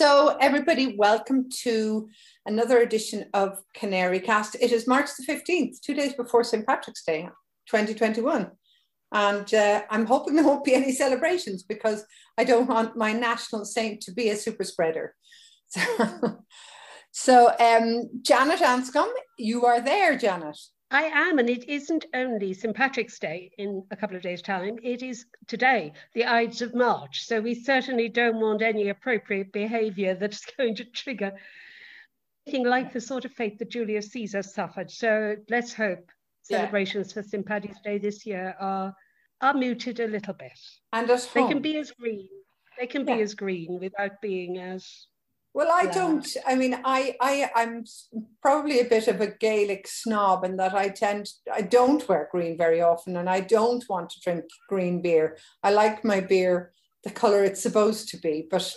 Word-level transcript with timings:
So, 0.00 0.34
everybody, 0.40 0.96
welcome 0.96 1.50
to 1.64 2.08
another 2.46 2.78
edition 2.78 3.26
of 3.34 3.58
Canary 3.74 4.18
Cast. 4.18 4.56
It 4.58 4.72
is 4.72 4.86
March 4.86 5.10
the 5.18 5.30
15th, 5.30 5.82
two 5.82 5.92
days 5.92 6.14
before 6.14 6.42
St. 6.42 6.66
Patrick's 6.66 7.04
Day 7.04 7.28
2021. 7.68 8.50
And 9.12 9.52
uh, 9.52 9.82
I'm 9.90 10.06
hoping 10.06 10.36
there 10.36 10.46
won't 10.46 10.64
be 10.64 10.74
any 10.74 10.92
celebrations 10.92 11.64
because 11.64 12.02
I 12.38 12.44
don't 12.44 12.66
want 12.66 12.96
my 12.96 13.12
national 13.12 13.66
saint 13.66 14.00
to 14.04 14.12
be 14.12 14.30
a 14.30 14.36
super 14.36 14.64
spreader. 14.64 15.14
So, 15.68 15.82
so 17.10 17.48
um, 17.60 18.08
Janet 18.22 18.60
Anscombe, 18.60 19.12
you 19.36 19.66
are 19.66 19.82
there, 19.82 20.16
Janet. 20.16 20.56
I 20.90 21.04
am, 21.04 21.38
and 21.38 21.48
it 21.48 21.68
isn't 21.68 22.06
only 22.14 22.52
St. 22.52 22.74
Patrick's 22.74 23.18
Day 23.18 23.52
in 23.58 23.84
a 23.92 23.96
couple 23.96 24.16
of 24.16 24.22
days' 24.22 24.42
time, 24.42 24.76
it 24.82 25.02
is 25.02 25.26
today, 25.46 25.92
the 26.14 26.24
Ides 26.24 26.62
of 26.62 26.74
March. 26.74 27.24
So 27.24 27.40
we 27.40 27.54
certainly 27.54 28.08
don't 28.08 28.40
want 28.40 28.60
any 28.60 28.88
appropriate 28.88 29.52
behaviour 29.52 30.14
that's 30.14 30.44
going 30.56 30.74
to 30.76 30.84
trigger 30.84 31.32
anything 32.46 32.66
like 32.66 32.92
the 32.92 33.00
sort 33.00 33.24
of 33.24 33.32
fate 33.32 33.58
that 33.60 33.70
Julius 33.70 34.10
Caesar 34.10 34.42
suffered. 34.42 34.90
So 34.90 35.36
let's 35.48 35.72
hope 35.72 36.10
celebrations 36.42 37.08
yeah. 37.14 37.22
for 37.22 37.28
St. 37.28 37.46
Paddy's 37.46 37.78
Day 37.84 37.98
this 37.98 38.26
year 38.26 38.56
are, 38.58 38.94
are 39.40 39.54
muted 39.54 40.00
a 40.00 40.08
little 40.08 40.34
bit. 40.34 40.58
And 40.92 41.08
at 41.08 41.24
home. 41.24 41.42
They 41.46 41.52
can 41.52 41.62
be 41.62 41.76
as 41.76 41.92
green. 41.92 42.28
They 42.78 42.86
can 42.88 43.06
yeah. 43.06 43.16
be 43.16 43.22
as 43.22 43.34
green 43.34 43.78
without 43.78 44.20
being 44.20 44.58
as 44.58 45.06
well, 45.52 45.70
I 45.72 45.86
don't. 45.86 46.26
I 46.46 46.54
mean, 46.54 46.80
I, 46.84 47.16
I, 47.20 47.50
I'm 47.56 47.84
probably 48.40 48.80
a 48.80 48.84
bit 48.84 49.08
of 49.08 49.20
a 49.20 49.26
Gaelic 49.26 49.86
snob 49.88 50.44
in 50.44 50.56
that 50.58 50.74
I 50.74 50.88
tend, 50.88 51.28
I 51.52 51.62
don't 51.62 52.08
wear 52.08 52.28
green 52.30 52.56
very 52.56 52.80
often, 52.80 53.16
and 53.16 53.28
I 53.28 53.40
don't 53.40 53.84
want 53.88 54.10
to 54.10 54.20
drink 54.20 54.44
green 54.68 55.02
beer. 55.02 55.38
I 55.62 55.70
like 55.70 56.04
my 56.04 56.20
beer 56.20 56.72
the 57.02 57.10
color 57.10 57.42
it's 57.42 57.62
supposed 57.62 58.08
to 58.10 58.18
be, 58.18 58.46
but 58.50 58.74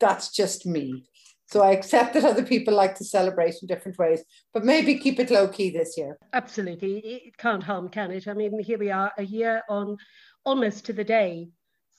that's 0.00 0.30
just 0.30 0.66
me. 0.66 1.04
So 1.46 1.62
I 1.62 1.70
accept 1.70 2.14
that 2.14 2.24
other 2.24 2.44
people 2.44 2.74
like 2.74 2.94
to 2.96 3.04
celebrate 3.04 3.54
in 3.62 3.68
different 3.68 3.98
ways, 3.98 4.22
but 4.52 4.64
maybe 4.64 4.98
keep 4.98 5.18
it 5.18 5.30
low 5.30 5.48
key 5.48 5.70
this 5.70 5.96
year. 5.96 6.18
Absolutely, 6.32 6.98
it 6.98 7.36
can't 7.38 7.62
harm, 7.62 7.88
can 7.88 8.10
it? 8.10 8.28
I 8.28 8.34
mean, 8.34 8.58
here 8.58 8.78
we 8.78 8.90
are, 8.90 9.12
a 9.16 9.24
year 9.24 9.62
on, 9.68 9.96
almost 10.44 10.84
to 10.86 10.92
the 10.92 11.04
day 11.04 11.48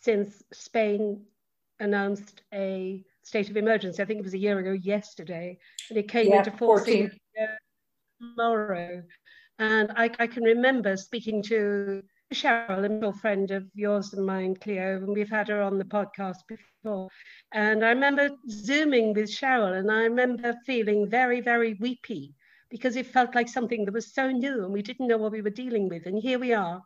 since 0.02 0.43
Spain 0.52 1.21
announced 1.80 2.41
a 2.53 3.03
state 3.30 3.49
of 3.49 3.58
emergency. 3.58 4.02
I 4.02 4.05
think 4.05 4.19
it 4.19 4.23
was 4.23 4.33
a 4.33 4.39
year 4.39 4.58
ago 4.58 4.72
yesterday, 4.72 5.58
and 5.89 5.97
it 5.99 6.09
came 6.09 6.30
yeah, 6.30 6.39
into 6.39 6.52
force 6.52 6.89
tomorrow. 8.19 9.03
And 9.59 9.91
I, 9.95 10.09
I, 10.17 10.25
can 10.25 10.44
remember 10.44 10.97
speaking 10.97 11.44
to 11.44 12.02
Cheryl, 12.33 12.86
a 12.86 12.89
mutual 12.89 13.13
friend 13.13 13.52
of 13.52 13.66
yours 13.75 14.13
and 14.13 14.25
mine, 14.25 14.55
Cleo, 14.55 14.97
and 14.97 15.09
we've 15.09 15.30
had 15.30 15.47
her 15.49 15.61
on 15.61 15.77
the 15.77 15.86
podcast 15.86 16.39
before. 16.47 17.08
And 17.53 17.86
I 17.86 17.89
remember 17.89 18.31
Zooming 18.49 19.13
with 19.13 19.30
Cheryl, 19.30 19.77
and 19.77 19.91
I 19.91 20.02
remember 20.03 20.55
feeling 20.66 21.08
very, 21.08 21.39
very 21.39 21.75
weepy 21.75 22.33
because 22.71 22.95
it 22.95 23.05
felt 23.05 23.36
like 23.36 23.47
something 23.47 23.86
that 23.86 23.93
was 23.93 24.14
so 24.14 24.31
new 24.31 24.64
and 24.64 24.73
we 24.73 24.81
didn't 24.81 25.08
know 25.08 25.17
what 25.17 25.31
we 25.31 25.41
were 25.41 25.49
dealing 25.64 25.88
with. 25.88 26.08
And 26.08 26.17
here 26.17 26.39
we 26.39 26.53
are, 26.53 26.81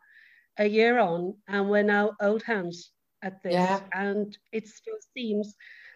a 0.58 0.66
year 0.66 0.98
on, 0.98 1.34
and 1.48 1.70
we're 1.70 1.82
now 1.82 2.12
old 2.20 2.42
hands 2.42 2.90
at 3.22 3.42
this. 3.42 3.54
Yeah. 3.54 3.80
And 3.92 4.36
it 4.52 4.68
still 4.68 4.98
seems 5.16 5.54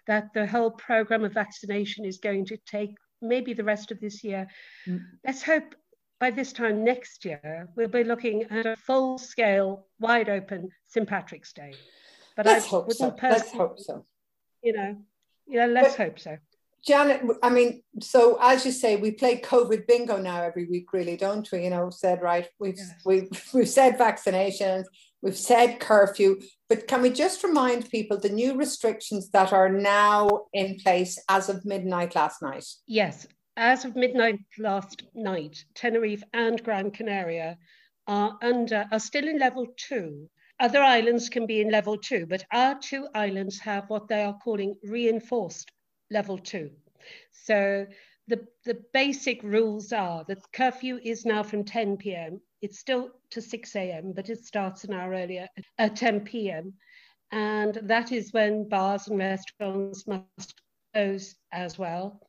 that 0.09 0.33
the 0.35 0.47
whole 0.47 0.73
program 0.73 1.25
of 1.25 1.33
vaccination 1.33 2.05
is 2.05 2.19
going 2.19 2.47
to 2.47 2.57
take 2.67 2.91
maybe 3.23 3.53
the 3.55 3.65
rest 3.65 3.93
of 3.93 4.01
this 4.01 4.25
year. 4.25 4.49
Mm. 4.87 5.01
Let's 5.25 5.43
hope 5.43 5.75
by 6.19 6.31
this 6.31 6.53
time 6.53 6.83
next 6.83 7.25
year, 7.25 7.69
we'll 7.77 7.89
be 7.89 8.03
looking 8.03 8.45
at 8.51 8.67
a 8.67 8.75
full 8.75 9.19
scale, 9.19 9.87
wide 10.01 10.29
open 10.29 10.71
St. 10.89 11.09
Patrick's 11.09 11.53
Day. 11.53 11.75
But 12.37 12.47
let's 12.47 12.67
I 12.67 12.69
hope 12.69 12.93
so. 12.93 13.15
Let's 13.23 13.53
hope 13.53 13.79
so. 13.79 14.05
You 14.63 14.73
know, 14.73 14.97
yeah, 15.47 15.67
let's 15.67 15.97
but, 15.97 16.07
hope 16.07 16.19
so. 16.19 16.39
Janet, 16.85 17.23
I 17.43 17.51
mean, 17.51 17.83
so 18.01 18.39
as 18.41 18.65
you 18.65 18.73
say, 18.73 18.97
we 18.97 19.11
play 19.11 19.41
COVID 19.41 19.87
bingo 19.87 20.17
now 20.17 20.43
every 20.43 20.65
week, 20.67 20.93
really, 20.93 21.17
don't 21.17 21.49
we? 21.53 21.65
You 21.65 21.71
know, 21.71 21.91
said 21.91 22.23
right, 22.23 22.49
we've 22.59 22.77
yes. 22.77 22.95
we've 23.05 23.29
we've 23.55 23.69
said 23.69 23.99
vaccinations, 23.99 24.85
we've 25.23 25.37
said 25.37 25.81
curfew, 25.81 26.41
but 26.69 26.87
can 26.87 27.03
we 27.03 27.11
just 27.11 27.43
remind 27.43 27.91
people 27.91 28.19
the 28.19 28.29
new 28.29 28.55
restrictions 28.57 29.31
that 29.31 29.53
are 29.53 29.69
now 29.69 30.47
in 30.53 30.77
place 30.77 31.19
as 31.29 31.49
of 31.49 31.65
midnight 31.65 32.15
last 32.15 32.43
night? 32.43 32.65
Yes, 32.87 33.27
as 33.57 33.85
of 33.85 33.97
midnight 33.97 34.39
last 34.59 35.03
night, 35.15 35.65
Tenerife 35.75 36.23
and 36.33 36.63
Gran 36.63 36.91
Canaria 36.91 37.59
are 38.07 38.39
under 38.43 38.87
are 38.93 39.01
still 39.01 39.27
in 39.27 39.39
level 39.39 39.67
two. 39.77 40.29
Other 40.61 40.83
islands 40.83 41.29
can 41.29 41.47
be 41.47 41.61
in 41.61 41.71
level 41.71 41.97
two, 41.97 42.27
but 42.27 42.45
our 42.53 42.79
two 42.79 43.07
islands 43.15 43.59
have 43.61 43.89
what 43.89 44.09
they 44.09 44.23
are 44.23 44.39
calling 44.39 44.77
reinforced 44.83 45.71
level 46.11 46.39
two. 46.39 46.71
So 47.33 47.87
the, 48.27 48.47
the 48.65 48.83
basic 48.93 49.43
rules 49.43 49.93
are 49.93 50.25
that 50.29 50.53
curfew 50.53 51.01
is 51.03 51.25
now 51.25 51.43
from 51.43 51.65
10 51.65 51.97
p.m. 51.97 52.41
It's 52.61 52.79
still 52.79 53.11
to 53.31 53.41
6 53.41 53.77
a.m., 53.77 54.13
but 54.15 54.29
it 54.29 54.45
starts 54.45 54.85
an 54.85 54.95
hour 54.95 55.13
earlier 55.13 55.49
at 55.79 55.97
10 55.97 56.21
p.m. 56.21 56.75
And 57.31 57.79
that 57.83 58.13
is 58.13 58.33
when 58.33 58.69
bars 58.69 59.09
and 59.09 59.19
restaurants 59.19 60.07
must 60.07 60.55
close 60.93 61.37
as 61.53 61.79
well. 61.79 62.21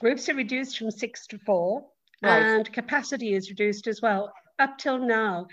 Groups 0.00 0.28
are 0.28 0.34
reduced 0.34 0.78
from 0.78 0.90
six 0.90 1.26
to 1.28 1.38
four, 1.38 1.86
right. 2.22 2.42
and 2.42 2.72
capacity 2.72 3.34
is 3.34 3.48
reduced 3.48 3.86
as 3.86 4.02
well. 4.02 4.32
Up 4.58 4.76
till 4.78 4.98
now, 4.98 5.46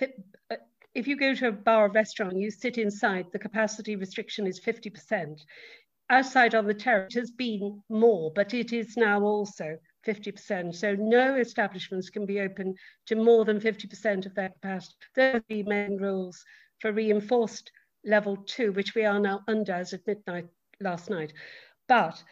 uh, 0.00 0.56
if 0.94 1.08
you 1.08 1.16
go 1.16 1.34
to 1.34 1.48
a 1.48 1.52
bar 1.52 1.86
or 1.86 1.90
restaurant, 1.90 2.36
you 2.36 2.50
sit 2.50 2.78
inside, 2.78 3.26
the 3.32 3.38
capacity 3.38 3.96
restriction 3.96 4.46
is 4.46 4.60
50% 4.60 5.40
outside 6.12 6.54
on 6.54 6.66
the 6.66 6.74
terrace 6.74 7.14
has 7.14 7.30
been 7.30 7.82
more, 7.88 8.30
but 8.34 8.52
it 8.54 8.72
is 8.72 8.96
now 8.96 9.22
also 9.22 9.78
50%. 10.06 10.74
So 10.74 10.94
no 10.94 11.36
establishments 11.36 12.10
can 12.10 12.26
be 12.26 12.40
open 12.40 12.74
to 13.06 13.14
more 13.14 13.44
than 13.44 13.60
50% 13.60 14.26
of 14.26 14.34
their 14.34 14.50
capacity. 14.50 14.96
Those 15.14 15.36
are 15.36 15.44
the 15.48 15.62
main 15.62 15.96
rules 15.96 16.44
for 16.80 16.92
reinforced 16.92 17.70
level 18.04 18.36
two, 18.36 18.72
which 18.72 18.94
we 18.94 19.04
are 19.04 19.20
now 19.20 19.42
under 19.48 19.72
as 19.72 19.92
of 19.92 20.06
midnight 20.06 20.46
last 20.80 21.10
night. 21.10 21.32
But 21.88 22.22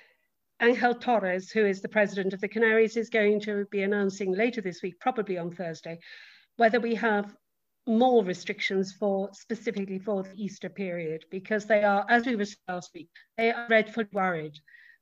Angel 0.61 0.95
Torres, 0.95 1.51
who 1.51 1.65
is 1.65 1.81
the 1.81 1.89
president 1.89 2.35
of 2.35 2.41
the 2.41 2.49
Canaries, 2.49 2.97
is 2.97 3.09
going 3.09 3.41
to 3.41 3.65
be 3.71 3.83
announcing 3.83 4.33
later 4.33 4.61
this 4.61 4.83
week, 4.83 4.99
probably 5.01 5.39
on 5.39 5.53
Thursday, 5.53 5.99
whether 6.57 6.81
we 6.81 6.95
have 6.97 7.35
more 7.87 8.25
restrictions 8.25 8.93
for 8.93 9.31
specifically 9.33 9.99
for 9.99 10.23
the 10.23 10.35
Easter 10.37 10.69
period 10.69 11.25
because 11.31 11.65
they 11.65 11.83
are, 11.83 12.05
as 12.09 12.27
we 12.27 12.37
were 12.37 12.45
last 12.69 12.91
week, 12.95 13.09
they 13.37 13.51
are 13.51 13.67
dreadfully 13.69 14.07
worried 14.13 14.59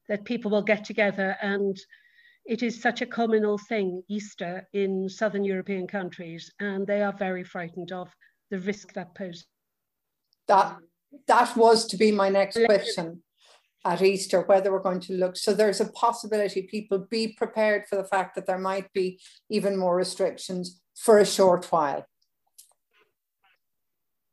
that 0.09 0.25
people 0.25 0.51
will 0.51 0.63
get 0.63 0.85
together 0.85 1.37
and 1.43 1.77
it 2.49 2.63
is 2.63 2.81
such 2.81 3.03
a 3.03 3.07
communal 3.07 3.59
thing, 3.59 4.03
Easter, 4.09 4.67
in 4.73 5.07
southern 5.07 5.45
European 5.45 5.87
countries, 5.87 6.51
and 6.61 6.87
they 6.87 7.03
are 7.03 7.13
very 7.13 7.45
frightened 7.45 7.93
of 7.93 8.09
the 8.51 8.59
risk 8.61 8.95
that 8.95 9.15
poses. 9.15 9.45
That 10.49 10.79
that 11.27 11.55
was 11.57 11.87
to 11.89 11.99
be 11.99 12.11
my 12.11 12.31
next 12.31 12.59
question 12.65 13.23
at 13.85 14.01
Easter, 14.01 14.41
whether 14.43 14.73
we're 14.73 14.83
going 14.83 15.01
to 15.01 15.13
look. 15.13 15.37
So 15.37 15.53
there's 15.53 15.83
a 15.83 15.93
possibility 15.93 16.63
people 16.63 17.07
be 17.11 17.35
prepared 17.37 17.85
for 17.87 17.97
the 17.97 18.05
fact 18.05 18.35
that 18.35 18.47
there 18.47 18.59
might 18.59 18.91
be 18.95 19.21
even 19.51 19.77
more 19.77 19.95
restrictions 19.95 20.81
for 20.97 21.19
a 21.19 21.27
short 21.27 21.71
while. 21.71 22.07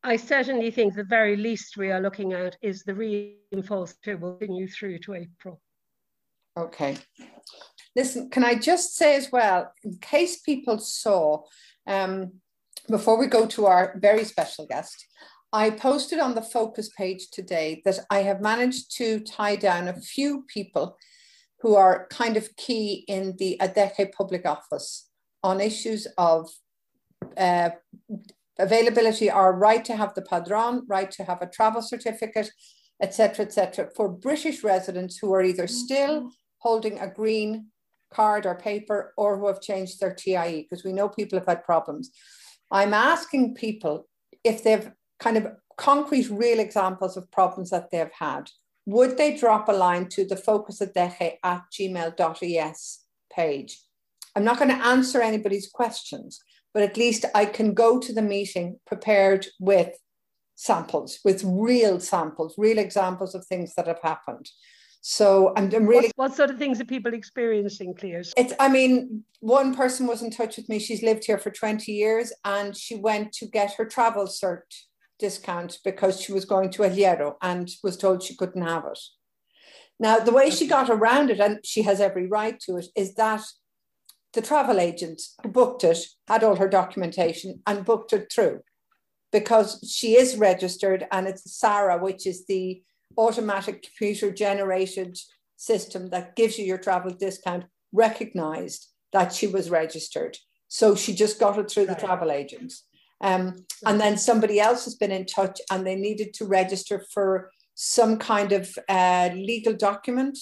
I 0.04 0.16
certainly 0.16 0.72
think 0.72 0.94
the 0.94 1.04
very 1.04 1.36
least 1.36 1.76
we 1.76 1.92
are 1.92 2.00
looking 2.00 2.32
at 2.32 2.56
is 2.62 2.84
the 2.84 2.96
reinforced 2.96 3.98
will 4.08 4.38
continue 4.38 4.70
through 4.70 5.00
to 5.00 5.16
April. 5.16 5.60
Okay. 6.58 6.98
Listen, 7.96 8.30
can 8.30 8.44
I 8.44 8.56
just 8.56 8.96
say 8.96 9.16
as 9.16 9.32
well, 9.32 9.72
in 9.84 9.98
case 10.00 10.42
people 10.42 10.80
saw, 10.80 11.44
um, 11.88 12.34
before 12.90 13.18
we 13.18 13.28
go 13.28 13.46
to 13.48 13.66
our 13.68 13.98
very 14.00 14.26
special 14.26 14.68
guest, 14.68 15.06
I 15.54 15.70
posted 15.70 16.20
on 16.20 16.36
the 16.36 16.42
focus 16.42 16.90
page 16.90 17.30
today 17.32 17.82
that 17.86 18.00
I 18.10 18.24
have 18.24 18.42
managed 18.42 18.96
to 18.98 19.22
tie 19.22 19.56
down 19.56 19.88
a 19.88 19.94
few 19.94 20.44
people 20.54 20.98
who 21.62 21.76
are 21.76 22.08
kind 22.10 22.36
of 22.36 22.54
key 22.58 23.06
in 23.08 23.36
the 23.38 23.58
Adeje 23.62 24.12
public 24.12 24.46
office 24.46 25.10
on 25.44 25.62
issues 25.62 26.08
of 26.18 26.50
uh, 27.38 27.70
availability 28.60 29.30
are 29.30 29.54
right 29.54 29.86
to 29.86 29.96
have 29.96 30.14
the 30.16 30.22
padron, 30.22 30.86
right 30.88 31.10
to 31.12 31.24
have 31.24 31.42
a 31.42 31.48
travel 31.48 31.82
certificate, 31.82 32.52
etc., 33.02 33.46
etc., 33.46 33.90
for 33.96 34.10
British 34.10 34.64
residents 34.64 35.18
who 35.18 35.34
are 35.34 35.44
either 35.44 35.68
still 35.68 36.20
mm-hmm. 36.20 36.28
holding 36.58 37.00
a 37.00 37.08
green 37.08 37.68
card 38.16 38.46
or 38.46 38.56
paper 38.56 39.14
or 39.18 39.38
who 39.38 39.48
have 39.48 39.62
changed 39.70 40.00
their 40.00 40.14
TIE, 40.14 40.62
because 40.64 40.86
we 40.86 40.94
know 40.94 41.10
people 41.10 41.38
have 41.40 41.48
had 41.48 41.64
problems. 41.64 42.12
I'm 42.72 42.94
asking 42.94 43.56
people 43.56 44.08
if 44.44 44.64
they've 44.64 44.92
kind 45.20 45.38
of 45.38 45.48
concrete, 45.78 46.30
real 46.30 46.60
examples 46.60 47.18
of 47.18 47.32
problems 47.32 47.70
that 47.72 47.90
they've 47.92 48.18
had. 48.18 48.50
Would 48.86 49.18
they 49.18 49.36
drop 49.36 49.68
a 49.68 49.74
line 49.74 50.08
to 50.10 50.26
the 50.26 50.38
focus 50.38 50.82
at 50.82 50.94
gmail.es 51.76 52.82
page? 53.34 53.80
I'm 54.36 54.44
not 54.44 54.60
going 54.60 54.70
to 54.70 54.86
answer 54.86 55.22
anybody's 55.22 55.70
questions, 55.70 56.40
but 56.74 56.84
at 56.84 56.98
least 56.98 57.26
I 57.34 57.46
can 57.46 57.74
go 57.74 58.00
to 58.00 58.14
the 58.14 58.22
meeting 58.22 58.80
prepared 58.86 59.48
with 59.60 59.92
samples, 60.56 61.20
with 61.26 61.44
real 61.44 62.00
samples, 62.00 62.56
real 62.58 62.78
examples 62.78 63.36
of 63.36 63.46
things 63.46 63.74
that 63.76 63.88
have 63.88 64.02
happened. 64.02 64.50
So 65.08 65.54
I'm, 65.56 65.72
I'm 65.72 65.86
really. 65.86 66.12
What, 66.16 66.30
what, 66.32 66.36
sort 66.36 66.50
of 66.50 66.58
things 66.58 66.82
are 66.82 66.86
people 66.86 67.14
experiencing, 67.14 67.94
Cleo? 67.94 68.24
It's. 68.36 68.54
I 68.60 68.68
mean, 68.68 69.24
one 69.40 69.76
person 69.76 70.08
was 70.08 70.24
in 70.24 70.32
touch 70.32 70.58
with 70.58 70.68
me. 70.68 70.80
She's 70.80 71.04
lived 71.04 71.26
here 71.26 71.38
for 71.38 71.52
20 71.52 71.92
years, 71.92 72.34
and 72.44 72.76
she 72.76 72.96
went 72.96 73.32
to 73.34 73.46
get 73.46 73.76
her 73.76 73.86
travel 73.86 74.26
cert 74.26 74.64
discount 75.20 75.78
because 75.86 76.20
she 76.20 76.34
was 76.34 76.46
going 76.46 76.72
to 76.72 76.86
El 76.86 76.90
Hierro 76.90 77.36
and 77.44 77.70
was 77.84 77.98
told 77.98 78.24
she 78.24 78.36
couldn't 78.36 78.64
have 78.64 78.86
it. 78.86 78.98
Now, 80.00 80.18
the 80.18 80.34
way 80.34 80.50
she 80.50 80.66
got 80.66 80.90
around 80.90 81.30
it, 81.30 81.40
and 81.40 81.60
she 81.64 81.84
has 81.84 82.02
every 82.02 82.26
right 82.26 82.60
to 82.62 82.78
it, 82.78 82.88
is 82.96 83.14
that 83.14 83.44
the 84.34 84.42
travel 84.42 84.80
agent 84.80 85.22
who 85.44 85.50
booked 85.50 85.84
it 85.84 86.00
had 86.28 86.44
all 86.44 86.56
her 86.56 86.68
documentation 86.68 87.62
and 87.68 87.86
booked 87.86 88.12
it 88.12 88.32
through 88.34 88.62
because 89.32 89.88
she 89.88 90.18
is 90.18 90.36
registered 90.36 91.06
and 91.12 91.28
it's 91.28 91.60
SARA, 91.60 92.00
which 92.00 92.26
is 92.26 92.48
the 92.48 92.82
automatic 93.18 93.84
computer 93.84 94.32
generated 94.32 95.18
system 95.56 96.10
that 96.10 96.36
gives 96.36 96.58
you 96.58 96.66
your 96.66 96.78
travel 96.78 97.12
discount, 97.12 97.66
recognized 97.92 98.88
that 99.14 99.34
she 99.34 99.48
was 99.48 99.70
registered. 99.70 100.38
So 100.68 100.96
she 100.96 101.14
just 101.14 101.40
got 101.40 101.58
it 101.58 101.70
through 101.70 101.86
right. 101.86 101.98
the 101.98 102.06
travel 102.06 102.32
agents. 102.32 102.84
Um, 103.22 103.56
and 103.86 104.00
then 104.00 104.18
somebody 104.18 104.60
else 104.60 104.84
has 104.86 104.96
been 104.96 105.12
in 105.12 105.26
touch 105.26 105.62
and 105.72 105.86
they 105.86 105.96
needed 105.96 106.34
to 106.36 106.46
register 106.46 107.06
for 107.14 107.50
some 107.74 108.18
kind 108.18 108.52
of 108.52 108.78
uh, 108.90 109.30
legal 109.34 109.74
document. 109.74 110.38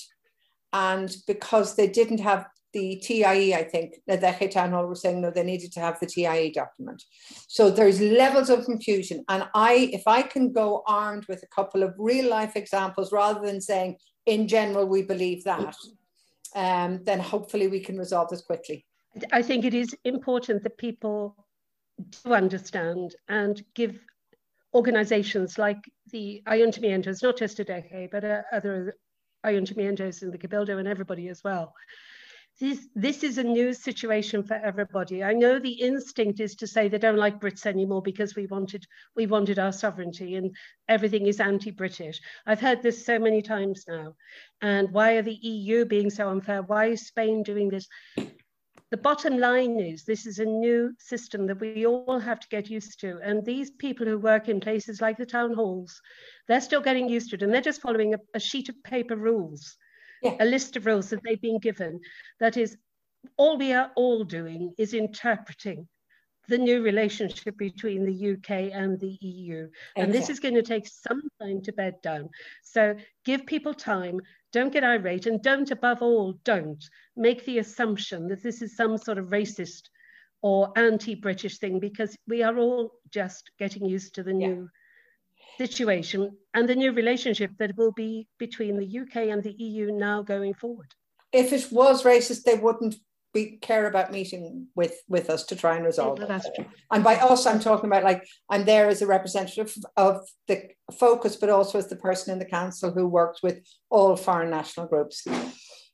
And 0.71 1.15
because 1.27 1.75
they 1.75 1.87
didn't 1.87 2.19
have 2.19 2.47
the 2.73 2.97
TIE, 2.97 3.53
I 3.53 3.63
think, 3.63 3.95
the 4.07 4.17
Town 4.51 4.71
Hall 4.71 4.87
were 4.87 4.95
saying, 4.95 5.21
no, 5.21 5.31
they 5.31 5.43
needed 5.43 5.71
to 5.73 5.79
have 5.79 5.99
the 5.99 6.07
TIE 6.07 6.49
document. 6.49 7.03
So 7.47 7.69
there's 7.69 8.01
levels 8.01 8.49
of 8.49 8.65
confusion. 8.65 9.23
And 9.29 9.47
I, 9.53 9.89
if 9.93 10.03
I 10.07 10.23
can 10.23 10.51
go 10.51 10.83
armed 10.87 11.25
with 11.27 11.43
a 11.43 11.55
couple 11.55 11.83
of 11.83 11.93
real 11.97 12.29
life 12.29 12.55
examples 12.55 13.11
rather 13.11 13.45
than 13.45 13.61
saying, 13.61 13.97
in 14.25 14.47
general, 14.47 14.87
we 14.87 15.03
believe 15.03 15.43
that, 15.43 15.75
um, 16.55 17.01
then 17.03 17.19
hopefully 17.19 17.67
we 17.67 17.79
can 17.79 17.97
resolve 17.97 18.29
this 18.29 18.41
quickly. 18.41 18.85
I 19.31 19.41
think 19.43 19.63
it 19.65 19.73
is 19.73 19.95
important 20.03 20.63
that 20.63 20.77
people 20.77 21.35
do 22.23 22.33
understand 22.33 23.15
and 23.29 23.63
give 23.75 23.99
organizations 24.73 25.59
like 25.59 25.77
the 26.11 26.41
Ayuntamientos, 26.47 27.21
not 27.21 27.37
just 27.37 27.59
Adeje, 27.59 28.09
but 28.09 28.23
uh, 28.23 28.41
other 28.51 28.95
Ayuntamientos 29.45 30.23
in 30.23 30.31
the 30.31 30.37
Cabildo 30.37 30.79
and 30.79 30.87
everybody 30.87 31.27
as 31.27 31.43
well, 31.43 31.73
this, 32.59 32.87
this 32.93 33.23
is 33.23 33.37
a 33.37 33.43
new 33.43 33.73
situation 33.73 34.43
for 34.43 34.53
everybody. 34.53 35.23
I 35.23 35.33
know 35.33 35.59
the 35.59 35.81
instinct 35.81 36.39
is 36.39 36.55
to 36.55 36.67
say 36.67 36.87
they 36.87 36.99
don't 36.99 37.17
like 37.17 37.39
Brits 37.39 37.65
anymore 37.65 38.01
because 38.01 38.35
we 38.35 38.45
wanted 38.45 38.85
we 39.15 39.25
wanted 39.25 39.57
our 39.57 39.71
sovereignty 39.71 40.35
and 40.35 40.55
everything 40.87 41.25
is 41.25 41.39
anti-British. 41.39 42.21
I've 42.45 42.61
heard 42.61 42.83
this 42.83 43.05
so 43.05 43.17
many 43.17 43.41
times 43.41 43.85
now. 43.87 44.15
And 44.61 44.91
why 44.91 45.13
are 45.13 45.23
the 45.23 45.33
EU 45.33 45.85
being 45.85 46.09
so 46.09 46.29
unfair? 46.29 46.61
Why 46.61 46.87
is 46.87 47.07
Spain 47.07 47.41
doing 47.41 47.69
this? 47.69 47.87
The 48.91 48.97
bottom 48.97 49.39
line 49.39 49.79
is 49.79 50.03
this 50.03 50.27
is 50.27 50.37
a 50.37 50.45
new 50.45 50.93
system 50.99 51.47
that 51.47 51.59
we 51.59 51.87
all 51.87 52.19
have 52.19 52.39
to 52.39 52.47
get 52.49 52.69
used 52.69 52.99
to. 52.99 53.19
And 53.23 53.43
these 53.43 53.71
people 53.71 54.05
who 54.05 54.19
work 54.19 54.47
in 54.47 54.59
places 54.59 55.01
like 55.01 55.17
the 55.17 55.25
town 55.25 55.55
halls, 55.55 55.99
they're 56.47 56.61
still 56.61 56.81
getting 56.81 57.09
used 57.09 57.31
to 57.31 57.35
it 57.35 57.41
and 57.41 57.51
they're 57.51 57.61
just 57.61 57.81
following 57.81 58.13
a, 58.13 58.19
a 58.35 58.39
sheet 58.39 58.69
of 58.69 58.83
paper 58.83 59.15
rules 59.15 59.75
yeah. 60.23 60.35
a 60.39 60.45
list 60.45 60.75
of 60.75 60.85
rules 60.85 61.09
that 61.09 61.21
they've 61.23 61.41
been 61.41 61.59
given. 61.59 61.99
That 62.39 62.57
is, 62.57 62.77
all 63.37 63.57
we 63.57 63.73
are 63.73 63.91
all 63.95 64.23
doing 64.23 64.73
is 64.77 64.93
interpreting 64.93 65.87
the 66.47 66.57
new 66.57 66.83
relationship 66.83 67.57
between 67.57 68.05
the 68.05 68.33
UK 68.33 68.71
and 68.73 68.99
the 68.99 69.17
EU. 69.21 69.69
And 69.95 70.13
this 70.13 70.29
is 70.29 70.39
going 70.39 70.55
to 70.55 70.61
take 70.61 70.87
some 70.87 71.21
time 71.41 71.61
to 71.61 71.71
bed 71.71 72.01
down. 72.01 72.29
So 72.63 72.95
give 73.23 73.45
people 73.45 73.73
time, 73.73 74.19
don't 74.51 74.73
get 74.73 74.83
irate, 74.83 75.25
and 75.25 75.41
don't, 75.41 75.71
above 75.71 76.01
all, 76.01 76.33
don't 76.43 76.83
make 77.15 77.45
the 77.45 77.59
assumption 77.59 78.27
that 78.27 78.43
this 78.43 78.61
is 78.61 78.75
some 78.75 78.97
sort 78.97 79.17
of 79.17 79.27
racist 79.27 79.83
or 80.41 80.71
anti 80.75 81.15
British 81.15 81.59
thing 81.59 81.79
because 81.79 82.15
we 82.27 82.43
are 82.43 82.57
all 82.57 82.91
just 83.09 83.51
getting 83.57 83.85
used 83.85 84.15
to 84.15 84.23
the 84.23 84.33
new. 84.33 84.69
Situation 85.57 86.35
and 86.53 86.67
the 86.67 86.75
new 86.75 86.91
relationship 86.91 87.51
that 87.59 87.77
will 87.77 87.91
be 87.91 88.27
between 88.39 88.77
the 88.77 88.99
UK 88.99 89.27
and 89.31 89.43
the 89.43 89.53
EU 89.53 89.91
now 89.91 90.21
going 90.21 90.53
forward. 90.53 90.93
If 91.31 91.53
it 91.53 91.71
was 91.71 92.03
racist, 92.03 92.43
they 92.43 92.55
wouldn't 92.55 92.95
be, 93.33 93.57
care 93.61 93.87
about 93.87 94.11
meeting 94.11 94.67
with, 94.75 94.95
with 95.07 95.29
us 95.29 95.43
to 95.45 95.55
try 95.55 95.75
and 95.75 95.85
resolve 95.85 96.19
yeah, 96.19 96.25
That's 96.27 96.49
true. 96.55 96.65
And 96.91 97.03
by 97.03 97.15
us, 97.15 97.45
I'm 97.45 97.59
talking 97.59 97.89
about 97.89 98.03
like 98.03 98.23
I'm 98.49 98.65
there 98.65 98.87
as 98.87 99.01
a 99.01 99.07
representative 99.07 99.75
of 99.97 100.21
the 100.47 100.69
focus, 100.91 101.35
but 101.35 101.49
also 101.49 101.79
as 101.79 101.87
the 101.87 101.95
person 101.95 102.33
in 102.33 102.39
the 102.39 102.45
council 102.45 102.91
who 102.91 103.07
works 103.07 103.41
with 103.41 103.59
all 103.89 104.15
foreign 104.15 104.51
national 104.51 104.87
groups. 104.87 105.25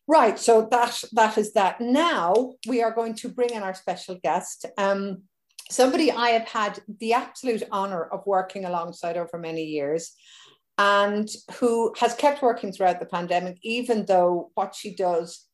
Right, 0.07 0.39
so 0.39 0.67
that 0.71 1.01
that 1.13 1.37
is 1.37 1.53
that. 1.53 1.79
Now 1.79 2.53
we 2.67 2.81
are 2.81 2.91
going 2.91 3.13
to 3.15 3.29
bring 3.29 3.51
in 3.51 3.61
our 3.61 3.75
special 3.75 4.19
guest. 4.23 4.65
Um, 4.77 5.23
somebody 5.69 6.11
I 6.11 6.29
have 6.29 6.47
had 6.47 6.79
the 6.99 7.13
absolute 7.13 7.63
honor 7.71 8.03
of 8.03 8.25
working 8.25 8.65
alongside 8.65 9.17
over 9.17 9.37
many 9.37 9.63
years 9.63 10.13
and 10.77 11.29
who 11.59 11.93
has 11.99 12.15
kept 12.15 12.41
working 12.41 12.71
throughout 12.71 12.99
the 12.99 13.05
pandemic, 13.05 13.57
even 13.61 14.05
though 14.05 14.49
what 14.55 14.73
she 14.73 14.95
does 14.95 15.45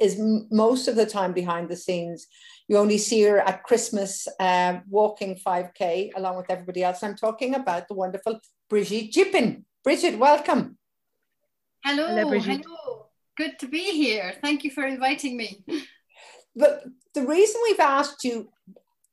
is 0.00 0.20
most 0.50 0.88
of 0.88 0.96
the 0.96 1.06
time 1.06 1.32
behind 1.32 1.68
the 1.68 1.76
scenes. 1.76 2.28
You 2.68 2.76
only 2.76 2.98
see 2.98 3.22
her 3.22 3.40
at 3.40 3.64
Christmas 3.64 4.28
um, 4.38 4.82
walking 4.88 5.36
5K 5.36 6.10
along 6.16 6.36
with 6.36 6.50
everybody 6.50 6.84
else. 6.84 7.02
I'm 7.02 7.16
talking 7.16 7.54
about 7.54 7.88
the 7.88 7.94
wonderful 7.94 8.40
Brigitte 8.68 9.12
Gypen. 9.12 9.64
Bridget, 9.82 10.18
welcome. 10.18 10.78
Hello, 11.84 12.06
hello, 12.06 12.38
hello. 12.38 13.06
Good 13.36 13.58
to 13.60 13.68
be 13.68 13.92
here. 13.92 14.34
Thank 14.42 14.64
you 14.64 14.70
for 14.70 14.84
inviting 14.84 15.36
me. 15.36 15.64
But 16.54 16.84
the 17.14 17.24
reason 17.24 17.60
we've 17.64 17.80
asked 17.80 18.24
you 18.24 18.50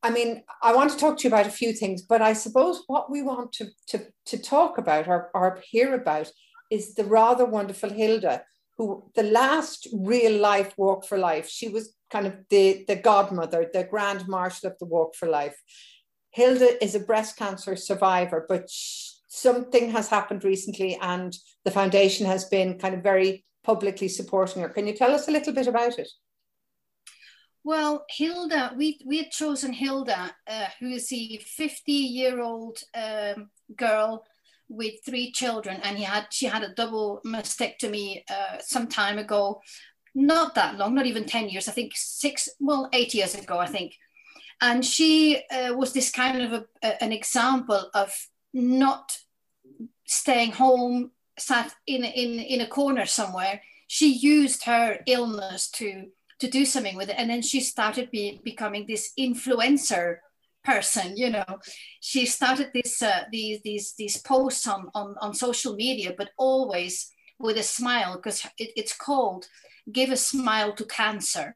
I 0.05 0.11
mean, 0.11 0.43
I 0.61 0.71
want 0.75 0.91
to 0.91 0.97
talk 0.97 1.17
to 1.17 1.23
you 1.23 1.33
about 1.33 1.47
a 1.47 1.57
few 1.61 1.73
things, 1.73 2.03
but 2.03 2.21
I 2.21 2.33
suppose 2.33 2.83
what 2.85 3.09
we 3.09 3.23
want 3.23 3.51
to, 3.53 3.65
to, 3.87 4.05
to 4.27 4.37
talk 4.37 4.77
about 4.77 5.07
or, 5.07 5.31
or 5.33 5.59
hear 5.67 5.95
about 5.95 6.31
is 6.69 6.93
the 6.93 7.05
rather 7.05 7.43
wonderful 7.43 7.89
Hilda, 7.89 8.43
who 8.77 9.09
the 9.15 9.23
last 9.23 9.87
real 9.91 10.39
life 10.39 10.75
walk 10.77 11.07
for 11.07 11.17
life, 11.17 11.49
she 11.49 11.69
was 11.69 11.95
kind 12.11 12.27
of 12.27 12.35
the, 12.51 12.85
the 12.87 12.95
godmother, 12.95 13.67
the 13.73 13.83
grand 13.83 14.27
marshal 14.27 14.69
of 14.69 14.77
the 14.77 14.85
walk 14.85 15.15
for 15.15 15.27
life. 15.27 15.59
Hilda 16.29 16.83
is 16.83 16.93
a 16.93 16.99
breast 16.99 17.35
cancer 17.35 17.75
survivor, 17.75 18.45
but 18.47 18.65
something 18.69 19.89
has 19.89 20.07
happened 20.07 20.43
recently 20.43 20.99
and 21.01 21.35
the 21.63 21.71
foundation 21.71 22.27
has 22.27 22.45
been 22.45 22.77
kind 22.77 22.93
of 22.93 23.01
very 23.01 23.43
publicly 23.63 24.07
supporting 24.07 24.61
her. 24.61 24.69
Can 24.69 24.85
you 24.85 24.93
tell 24.93 25.15
us 25.15 25.27
a 25.27 25.31
little 25.31 25.53
bit 25.53 25.65
about 25.65 25.97
it? 25.97 26.09
Well, 27.65 28.05
Hilda, 28.11 28.73
we, 28.77 29.01
we 29.07 29.17
had 29.17 29.31
chosen 29.31 29.73
Hilda, 29.73 30.35
uh, 30.47 30.67
who 30.79 30.89
is 30.89 31.11
a 31.11 31.37
50 31.37 31.91
year 31.91 32.39
old 32.39 32.77
um, 32.93 33.49
girl 33.75 34.23
with 34.69 35.03
three 35.03 35.31
children, 35.31 35.79
and 35.83 35.97
he 35.97 36.03
had 36.03 36.27
she 36.29 36.45
had 36.45 36.61
a 36.61 36.75
double 36.75 37.21
mastectomy 37.25 38.21
uh, 38.29 38.59
some 38.59 38.87
time 38.87 39.17
ago, 39.17 39.61
not 40.13 40.53
that 40.53 40.77
long, 40.77 40.93
not 40.93 41.07
even 41.07 41.25
10 41.25 41.49
years, 41.49 41.67
I 41.67 41.71
think 41.71 41.93
six, 41.95 42.47
well, 42.59 42.87
eight 42.93 43.15
years 43.15 43.33
ago, 43.33 43.57
I 43.57 43.65
think. 43.65 43.95
And 44.61 44.85
she 44.85 45.41
uh, 45.51 45.73
was 45.73 45.91
this 45.91 46.11
kind 46.11 46.43
of 46.43 46.53
a, 46.53 46.65
a, 46.83 47.03
an 47.03 47.11
example 47.11 47.89
of 47.95 48.13
not 48.53 49.17
staying 50.05 50.51
home, 50.51 51.09
sat 51.39 51.73
in, 51.87 52.03
in, 52.03 52.39
in 52.39 52.61
a 52.61 52.67
corner 52.67 53.07
somewhere. 53.07 53.63
She 53.87 54.13
used 54.13 54.65
her 54.65 54.99
illness 55.07 55.71
to 55.71 56.11
to 56.39 56.49
do 56.49 56.65
something 56.65 56.95
with 56.95 57.09
it. 57.09 57.15
And 57.17 57.29
then 57.29 57.41
she 57.41 57.59
started 57.61 58.11
be, 58.11 58.41
becoming 58.43 58.85
this 58.87 59.11
influencer 59.17 60.17
person 60.65 61.15
you 61.15 61.29
know. 61.29 61.45
She 62.01 62.25
started 62.25 62.71
this 62.73 63.01
uh, 63.01 63.23
these 63.31 63.61
these 63.61 63.93
these 63.97 64.17
posts 64.17 64.67
on, 64.67 64.89
on 64.93 65.15
on 65.21 65.33
social 65.33 65.75
media 65.75 66.13
but 66.17 66.31
always 66.37 67.11
with 67.39 67.57
a 67.57 67.63
smile 67.63 68.15
because 68.15 68.43
it, 68.57 68.71
it's 68.75 68.95
called 68.95 69.47
give 69.91 70.09
a 70.09 70.17
smile 70.17 70.73
to 70.73 70.85
cancer. 70.85 71.55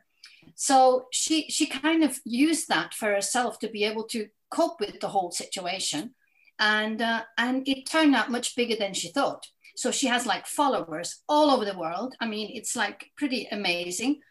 So 0.55 1.07
she 1.11 1.49
she 1.49 1.65
kind 1.65 2.03
of 2.03 2.19
used 2.23 2.69
that 2.69 2.93
for 2.93 3.11
herself 3.11 3.59
to 3.59 3.69
be 3.69 3.83
able 3.83 4.05
to 4.09 4.27
cope 4.49 4.79
with 4.79 4.99
the 4.99 5.09
whole 5.09 5.31
situation. 5.31 6.13
And 6.59 7.01
uh, 7.01 7.23
and 7.37 7.67
it 7.67 7.85
turned 7.85 8.15
out 8.15 8.31
much 8.31 8.55
bigger 8.55 8.75
than 8.75 8.93
she 8.93 9.09
thought. 9.11 9.47
So 9.75 9.91
she 9.91 10.07
has 10.07 10.25
like 10.25 10.45
followers 10.45 11.23
all 11.29 11.49
over 11.51 11.65
the 11.65 11.77
world. 11.77 12.15
I 12.19 12.27
mean 12.27 12.51
it's 12.53 12.75
like 12.75 13.11
pretty 13.17 13.47
amazing 13.51 14.21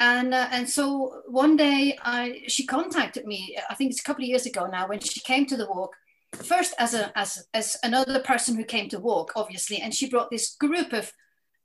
and 0.00 0.32
uh, 0.32 0.48
and 0.50 0.68
so 0.68 1.22
one 1.26 1.56
day 1.56 1.96
I 2.02 2.42
she 2.48 2.66
contacted 2.66 3.26
me. 3.26 3.56
I 3.68 3.74
think 3.74 3.90
it's 3.90 4.00
a 4.00 4.04
couple 4.04 4.24
of 4.24 4.28
years 4.28 4.46
ago 4.46 4.66
now 4.66 4.88
when 4.88 4.98
she 4.98 5.20
came 5.20 5.46
to 5.46 5.56
the 5.56 5.66
walk. 5.66 5.94
First 6.32 6.74
as 6.78 6.94
a 6.94 7.16
as 7.16 7.46
as 7.52 7.76
another 7.84 8.20
person 8.20 8.56
who 8.56 8.64
came 8.64 8.88
to 8.88 8.98
walk, 8.98 9.32
obviously, 9.36 9.78
and 9.78 9.94
she 9.94 10.08
brought 10.08 10.30
this 10.30 10.56
group 10.56 10.92
of 10.94 11.12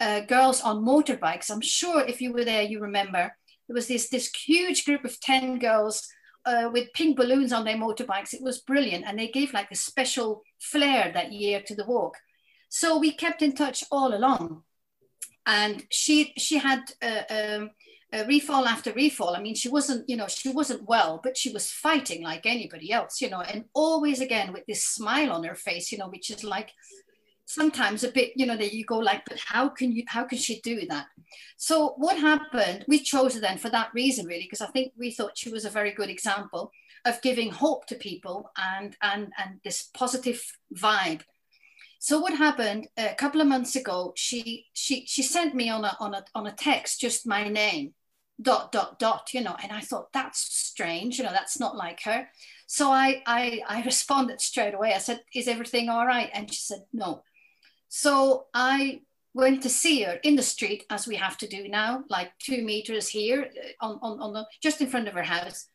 uh, 0.01 0.19
girls 0.21 0.61
on 0.61 0.83
motorbikes. 0.83 1.49
I'm 1.49 1.61
sure 1.61 2.01
if 2.01 2.21
you 2.21 2.33
were 2.33 2.43
there, 2.43 2.63
you 2.63 2.81
remember 2.81 3.33
there 3.67 3.75
was 3.75 3.87
this 3.87 4.09
this 4.09 4.29
huge 4.33 4.83
group 4.83 5.05
of 5.05 5.19
ten 5.21 5.57
girls 5.57 6.05
uh, 6.45 6.69
with 6.73 6.93
pink 6.93 7.15
balloons 7.15 7.53
on 7.53 7.63
their 7.63 7.77
motorbikes. 7.77 8.33
It 8.33 8.43
was 8.43 8.59
brilliant, 8.59 9.05
and 9.07 9.17
they 9.17 9.29
gave 9.29 9.53
like 9.53 9.71
a 9.71 9.75
special 9.75 10.43
flair 10.59 11.09
that 11.13 11.31
year 11.31 11.61
to 11.67 11.75
the 11.75 11.85
walk. 11.85 12.17
So 12.67 12.97
we 12.97 13.13
kept 13.13 13.41
in 13.41 13.55
touch 13.55 13.85
all 13.91 14.13
along 14.13 14.63
and 15.45 15.83
she 15.91 16.33
she 16.37 16.57
had 16.57 16.81
uh, 17.01 17.23
um, 17.29 17.69
Uh, 18.13 18.19
a 18.19 18.25
refall 18.25 18.65
after 18.65 18.91
refall. 18.93 19.37
I 19.37 19.41
mean, 19.41 19.55
she 19.55 19.69
wasn't, 19.69 20.09
you 20.09 20.15
know, 20.15 20.27
she 20.27 20.49
wasn't 20.49 20.87
well, 20.87 21.19
but 21.23 21.37
she 21.37 21.51
was 21.51 21.71
fighting 21.71 22.23
like 22.23 22.45
anybody 22.45 22.91
else, 22.91 23.21
you 23.21 23.29
know, 23.29 23.41
and 23.41 23.65
always 23.73 24.21
again 24.21 24.53
with 24.53 24.65
this 24.67 24.85
smile 24.85 25.31
on 25.31 25.43
her 25.43 25.55
face, 25.55 25.91
you 25.91 25.97
know, 25.97 26.09
which 26.09 26.29
is 26.29 26.43
like 26.43 26.71
sometimes 27.45 28.03
a 28.03 28.11
bit, 28.11 28.31
you 28.35 28.45
know, 28.45 28.57
that 28.57 28.73
you 28.73 28.85
go 28.85 28.97
like, 28.97 29.23
but 29.27 29.39
how 29.39 29.69
can 29.69 29.91
you, 29.91 30.03
how 30.07 30.23
can 30.23 30.37
she 30.37 30.61
do 30.61 30.85
that? 30.87 31.07
So 31.57 31.93
what 31.97 32.17
happened? 32.19 32.85
We 32.87 32.99
chose 32.99 33.35
her 33.35 33.39
then 33.39 33.57
for 33.57 33.69
that 33.69 33.89
reason, 33.93 34.25
really, 34.25 34.43
because 34.43 34.61
I 34.61 34.67
think 34.67 34.93
we 34.97 35.11
thought 35.11 35.37
she 35.37 35.49
was 35.49 35.65
a 35.65 35.69
very 35.69 35.91
good 35.91 36.09
example 36.09 36.71
of 37.05 37.21
giving 37.21 37.51
hope 37.51 37.85
to 37.85 37.95
people 37.95 38.51
and 38.57 38.95
and 39.01 39.31
and 39.37 39.59
this 39.63 39.89
positive 39.93 40.43
vibe. 40.75 41.21
So 42.05 42.19
what 42.19 42.37
happened 42.37 42.87
a 42.97 43.15
couple 43.15 43.41
of 43.41 43.47
months 43.47 43.75
ago? 43.75 44.13
She 44.15 44.67
she 44.73 45.07
she 45.07 45.23
sent 45.23 45.55
me 45.55 45.71
on 45.71 45.83
a 45.83 45.97
on 45.99 46.13
a 46.13 46.23
on 46.35 46.45
a 46.45 46.51
text 46.51 47.01
just 47.01 47.25
my 47.25 47.47
name, 47.47 47.95
dot 48.39 48.71
dot 48.71 48.99
dot 48.99 49.33
you 49.33 49.41
know 49.41 49.55
and 49.63 49.71
i 49.71 49.79
thought 49.79 50.13
that's 50.13 50.39
strange 50.39 51.17
you 51.17 51.23
know 51.23 51.31
that's 51.31 51.59
not 51.59 51.75
like 51.75 52.03
her. 52.03 52.27
So 52.67 52.91
i 52.91 53.23
i 53.25 53.59
i 53.67 53.81
responded 53.91 54.39
straight 54.39 54.75
away. 54.75 54.93
I 54.93 54.99
said 54.99 55.21
is 55.33 55.47
everything 55.47 55.89
all 55.89 56.05
right? 56.05 56.29
And 56.31 56.53
she 56.53 56.61
said 56.61 56.83
no. 56.93 57.23
So 57.89 58.45
i 58.53 59.01
went 59.33 59.63
to 59.63 59.69
see 59.69 60.03
her 60.03 60.19
in 60.21 60.35
the 60.35 60.49
street 60.53 60.85
as 60.91 61.07
we 61.07 61.15
have 61.15 61.39
to 61.39 61.47
do 61.47 61.67
now 61.67 62.03
like 62.07 62.37
two 62.37 62.63
meters 62.63 63.07
here 63.07 63.49
uh, 63.81 63.85
on 63.87 63.97
on, 64.03 64.19
on 64.21 64.33
the 64.33 64.45
just 64.61 64.79
in 64.79 64.85
front 64.85 65.07
of 65.07 65.15
her 65.15 65.29
house. 65.37 65.69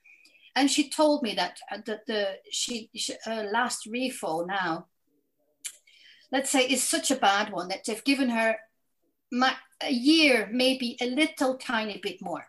And 0.54 0.70
she 0.70 0.90
told 0.90 1.24
me 1.24 1.34
that 1.34 1.58
uh, 1.72 1.78
that 1.86 2.06
the 2.06 2.36
she, 2.52 2.88
she 2.94 3.14
her 3.24 3.50
last 3.50 3.88
refall 3.88 4.46
now 4.46 4.86
let's 6.32 6.50
say 6.50 6.66
is 6.66 6.82
such 6.82 7.10
a 7.10 7.16
bad 7.16 7.52
one 7.52 7.68
that 7.68 7.84
they've 7.86 8.04
given 8.04 8.30
her 8.30 8.56
a 9.82 9.92
year 9.92 10.48
maybe 10.52 10.96
a 11.00 11.06
little 11.06 11.56
tiny 11.56 11.98
bit 12.02 12.20
more 12.20 12.44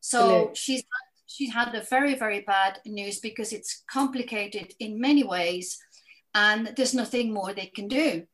so 0.00 0.50
she's 0.54 0.84
she 1.28 1.50
had 1.50 1.74
a 1.74 1.82
very 1.82 2.14
very 2.14 2.40
bad 2.40 2.80
news 2.86 3.20
because 3.20 3.52
it's 3.52 3.84
complicated 3.90 4.72
in 4.80 5.00
many 5.00 5.22
ways, 5.22 5.78
and 6.34 6.72
there's 6.74 6.94
nothing 6.94 7.32
more 7.32 7.52
they 7.52 7.66
can 7.66 7.86
do. 7.86 8.24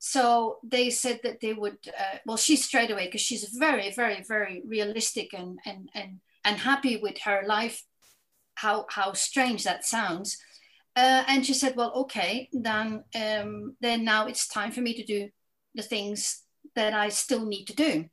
So 0.00 0.58
they 0.64 0.90
said 0.90 1.20
that 1.22 1.40
they 1.40 1.54
would. 1.54 1.78
Uh, 1.86 2.18
well, 2.26 2.36
she 2.36 2.56
straight 2.56 2.90
away 2.90 3.06
because 3.06 3.20
she's 3.20 3.44
very 3.56 3.90
very 3.92 4.24
very 4.26 4.62
realistic 4.66 5.32
and 5.32 5.58
and 5.64 5.88
and 5.94 6.20
and 6.44 6.58
happy 6.58 6.96
with 6.96 7.18
her 7.24 7.42
life. 7.46 7.84
How 8.56 8.86
how 8.90 9.12
strange 9.12 9.64
that 9.64 9.84
sounds. 9.84 10.36
Uh, 10.96 11.24
and 11.28 11.46
she 11.46 11.54
said, 11.54 11.76
"Well, 11.76 11.92
okay, 11.94 12.48
then 12.52 13.04
um, 13.14 13.76
then 13.80 14.04
now 14.04 14.26
it's 14.26 14.48
time 14.48 14.72
for 14.72 14.80
me 14.80 14.94
to 14.94 15.04
do 15.04 15.28
the 15.74 15.82
things 15.82 16.42
that 16.74 16.94
I 16.94 17.10
still 17.10 17.46
need 17.46 17.66
to 17.66 17.74
do." 17.74 18.08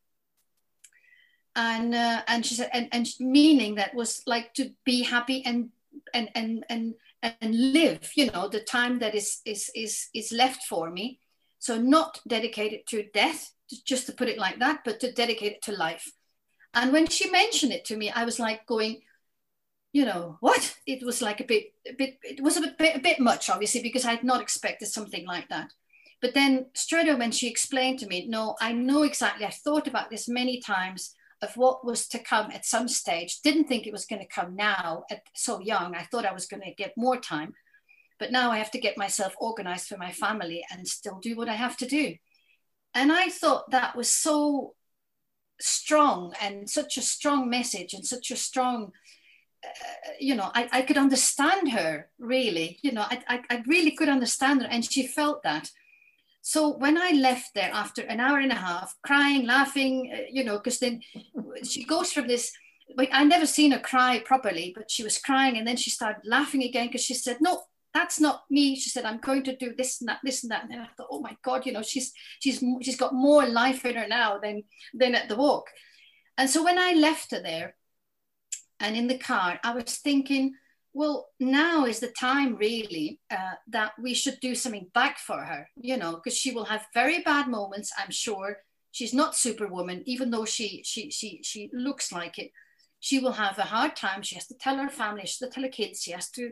and 1.58 1.96
uh, 1.96 2.22
and 2.28 2.46
she 2.46 2.56
said 2.56 2.70
and, 2.72 2.88
and 2.92 3.08
meaning 3.20 3.76
that 3.76 3.94
was 3.96 4.22
like 4.28 4.54
to 4.54 4.70
be 4.86 5.02
happy 5.02 5.44
and 5.44 5.70
and 6.14 6.30
and 6.36 6.64
and 6.70 6.94
and 7.24 7.74
live 7.74 8.12
you 8.16 8.32
know 8.32 8.48
the 8.48 8.60
time 8.60 9.00
that 9.00 9.16
is 9.16 9.42
is 9.44 9.70
is 9.76 10.08
is 10.14 10.32
left 10.32 10.64
for 10.66 10.92
me 10.92 11.20
so 11.60 11.78
not 11.78 12.22
dedicated 12.28 12.82
to 12.88 13.10
death 13.14 13.54
just 13.86 14.06
to 14.06 14.14
put 14.14 14.30
it 14.30 14.38
like 14.38 14.60
that 14.60 14.82
but 14.86 15.00
to 15.00 15.12
dedicate 15.12 15.54
it 15.54 15.62
to 15.64 15.72
life 15.72 16.12
and 16.76 16.94
when 16.94 17.08
she 17.08 17.30
mentioned 17.32 17.74
it 17.74 17.84
to 17.84 17.98
me 17.98 18.12
i 18.12 18.24
was 18.24 18.40
like 18.40 18.66
going 18.68 19.02
you 19.94 20.06
know 20.06 20.38
what 20.42 20.76
it 20.86 21.04
was 21.06 21.22
like 21.22 21.40
a 21.40 21.46
bit 21.46 21.74
a 21.88 21.94
bit 21.94 22.18
it 22.24 22.42
was 22.42 22.58
a 22.58 22.74
bit 22.78 22.96
a 22.96 23.00
bit 23.00 23.20
much 23.20 23.50
obviously 23.50 23.82
because 23.82 24.06
i 24.06 24.12
had 24.12 24.24
not 24.24 24.42
expected 24.42 24.88
something 24.88 25.26
like 25.26 25.48
that 25.50 25.72
but 26.22 26.34
then 26.34 26.66
straight 26.74 27.08
away 27.08 27.18
when 27.18 27.32
she 27.32 27.48
explained 27.48 28.00
to 28.00 28.08
me 28.08 28.28
no 28.28 28.56
i 28.60 28.72
know 28.72 29.04
exactly 29.04 29.46
i 29.46 29.50
thought 29.50 29.88
about 29.88 30.10
this 30.10 30.28
many 30.28 30.60
times 30.60 31.16
of 31.42 31.56
what 31.56 31.86
was 31.86 32.08
to 32.08 32.20
come 32.20 32.52
at 32.52 32.66
some 32.66 32.88
stage. 32.88 33.42
Didn't 33.42 33.68
think 33.68 33.86
it 33.86 33.94
was 33.94 34.06
going 34.06 34.22
to 34.22 34.28
come 34.28 34.56
now 34.56 35.04
at 35.12 35.22
so 35.36 35.60
young. 35.60 35.96
I 35.96 36.04
thought 36.04 36.26
I 36.26 36.34
was 36.34 36.48
going 36.48 36.64
to 36.64 36.74
get 36.74 36.98
more 36.98 37.18
time. 37.18 37.54
But 38.20 38.32
now 38.32 38.52
I 38.52 38.58
have 38.58 38.72
to 38.72 38.80
get 38.80 38.98
myself 38.98 39.36
organized 39.40 39.88
for 39.88 39.98
my 39.98 40.12
family 40.12 40.66
and 40.72 40.88
still 40.88 41.20
do 41.20 41.36
what 41.36 41.50
I 41.50 41.54
have 41.54 41.78
to 41.78 41.86
do. 41.86 42.16
And 42.96 43.12
I 43.12 43.30
thought 43.30 43.70
that 43.70 43.96
was 43.96 44.10
so 44.10 44.74
strong 45.62 46.34
and 46.42 46.68
such 46.68 46.98
a 46.98 47.02
strong 47.02 47.50
message 47.50 47.94
and 47.94 48.06
such 48.06 48.32
a 48.32 48.36
strong, 48.36 48.92
you 50.20 50.36
know, 50.36 50.52
I, 50.54 50.70
I 50.72 50.82
could 50.82 50.98
understand 50.98 51.72
her 51.72 52.10
really, 52.20 52.80
you 52.82 52.92
know, 52.92 53.02
I, 53.02 53.22
I, 53.28 53.42
I 53.50 53.64
really 53.68 53.92
could 53.92 54.10
understand 54.10 54.62
her. 54.62 54.68
And 54.68 54.84
she 54.84 55.08
felt 55.08 55.44
that. 55.44 55.70
So 56.42 56.78
when 56.78 56.98
I 56.98 57.12
left 57.12 57.54
there 57.56 57.72
after 57.74 58.04
an 58.04 58.20
hour 58.20 58.40
and 58.40 58.52
a 58.52 58.56
half, 58.56 58.96
crying, 59.04 59.46
laughing, 59.46 60.12
uh, 60.14 60.22
you 60.32 60.44
know, 60.44 60.58
because 60.58 60.80
then 60.80 61.02
she 61.64 61.84
goes 61.84 62.12
from 62.12 62.28
this. 62.28 62.52
Like 62.96 63.10
I 63.12 63.26
never 63.26 63.46
seen 63.46 63.72
her 63.72 63.80
cry 63.80 64.20
properly, 64.20 64.72
but 64.76 64.90
she 64.90 65.04
was 65.04 65.18
crying, 65.18 65.58
and 65.58 65.68
then 65.68 65.76
she 65.76 65.90
started 65.90 66.22
laughing 66.24 66.64
again 66.64 66.88
because 66.88 67.04
she 67.04 67.16
said, 67.16 67.36
"No, 67.42 67.64
that's 67.94 68.18
not 68.18 68.44
me." 68.50 68.78
She 68.78 68.90
said, 68.90 69.04
"I'm 69.04 69.20
going 69.20 69.44
to 69.44 69.58
do 69.58 69.74
this 69.78 70.00
and 70.00 70.08
that, 70.08 70.20
this 70.24 70.42
and 70.44 70.52
that." 70.52 70.64
And 70.64 70.72
then 70.72 70.80
I 70.80 70.88
thought, 70.96 71.10
"Oh 71.12 71.20
my 71.20 71.36
God, 71.44 71.66
you 71.66 71.74
know, 71.74 71.82
she's 71.82 72.14
she's 72.40 72.64
she's 72.82 72.96
got 72.96 73.14
more 73.14 73.46
life 73.46 73.84
in 73.84 73.98
her 73.98 74.08
now 74.08 74.40
than 74.40 74.64
than 74.94 75.16
at 75.16 75.28
the 75.28 75.36
walk." 75.36 75.66
And 76.38 76.50
so 76.50 76.64
when 76.64 76.80
I 76.80 76.94
left 76.94 77.32
her 77.32 77.42
there, 77.42 77.76
and 78.80 78.96
in 78.96 79.08
the 79.08 79.18
car, 79.18 79.60
I 79.64 79.74
was 79.74 79.98
thinking 79.98 80.54
well, 80.98 81.28
now 81.40 81.86
is 81.86 82.00
the 82.00 82.08
time 82.08 82.56
really 82.56 83.20
uh, 83.30 83.54
that 83.68 83.92
we 84.02 84.16
should 84.16 84.40
do 84.42 84.56
something 84.56 84.88
back 84.96 85.20
for 85.20 85.38
her, 85.38 85.70
you 85.76 85.96
know, 85.96 86.14
because 86.14 86.36
she 86.36 86.52
will 86.52 86.66
have 86.66 86.88
very 86.92 87.22
bad 87.22 87.48
moments, 87.48 87.94
I'm 88.00 88.10
sure. 88.10 88.58
She's 88.92 89.14
not 89.14 89.36
superwoman, 89.36 90.02
even 90.08 90.32
though 90.32 90.46
she 90.46 90.82
she 90.84 91.12
she 91.12 91.42
she 91.44 91.70
looks 91.72 92.12
like 92.12 92.40
it. 92.40 92.50
She 93.00 93.20
will 93.20 93.34
have 93.34 93.60
a 93.60 93.74
hard 93.76 93.96
time. 93.96 94.24
She 94.24 94.34
has 94.36 94.48
to 94.48 94.58
tell 94.58 94.78
her 94.78 94.90
family, 94.90 95.22
she 95.22 95.38
has 95.40 95.50
to 95.50 95.50
tell 95.50 95.64
her 95.66 95.70
kids, 95.70 96.02
she 96.02 96.14
has 96.14 96.32
to 96.32 96.50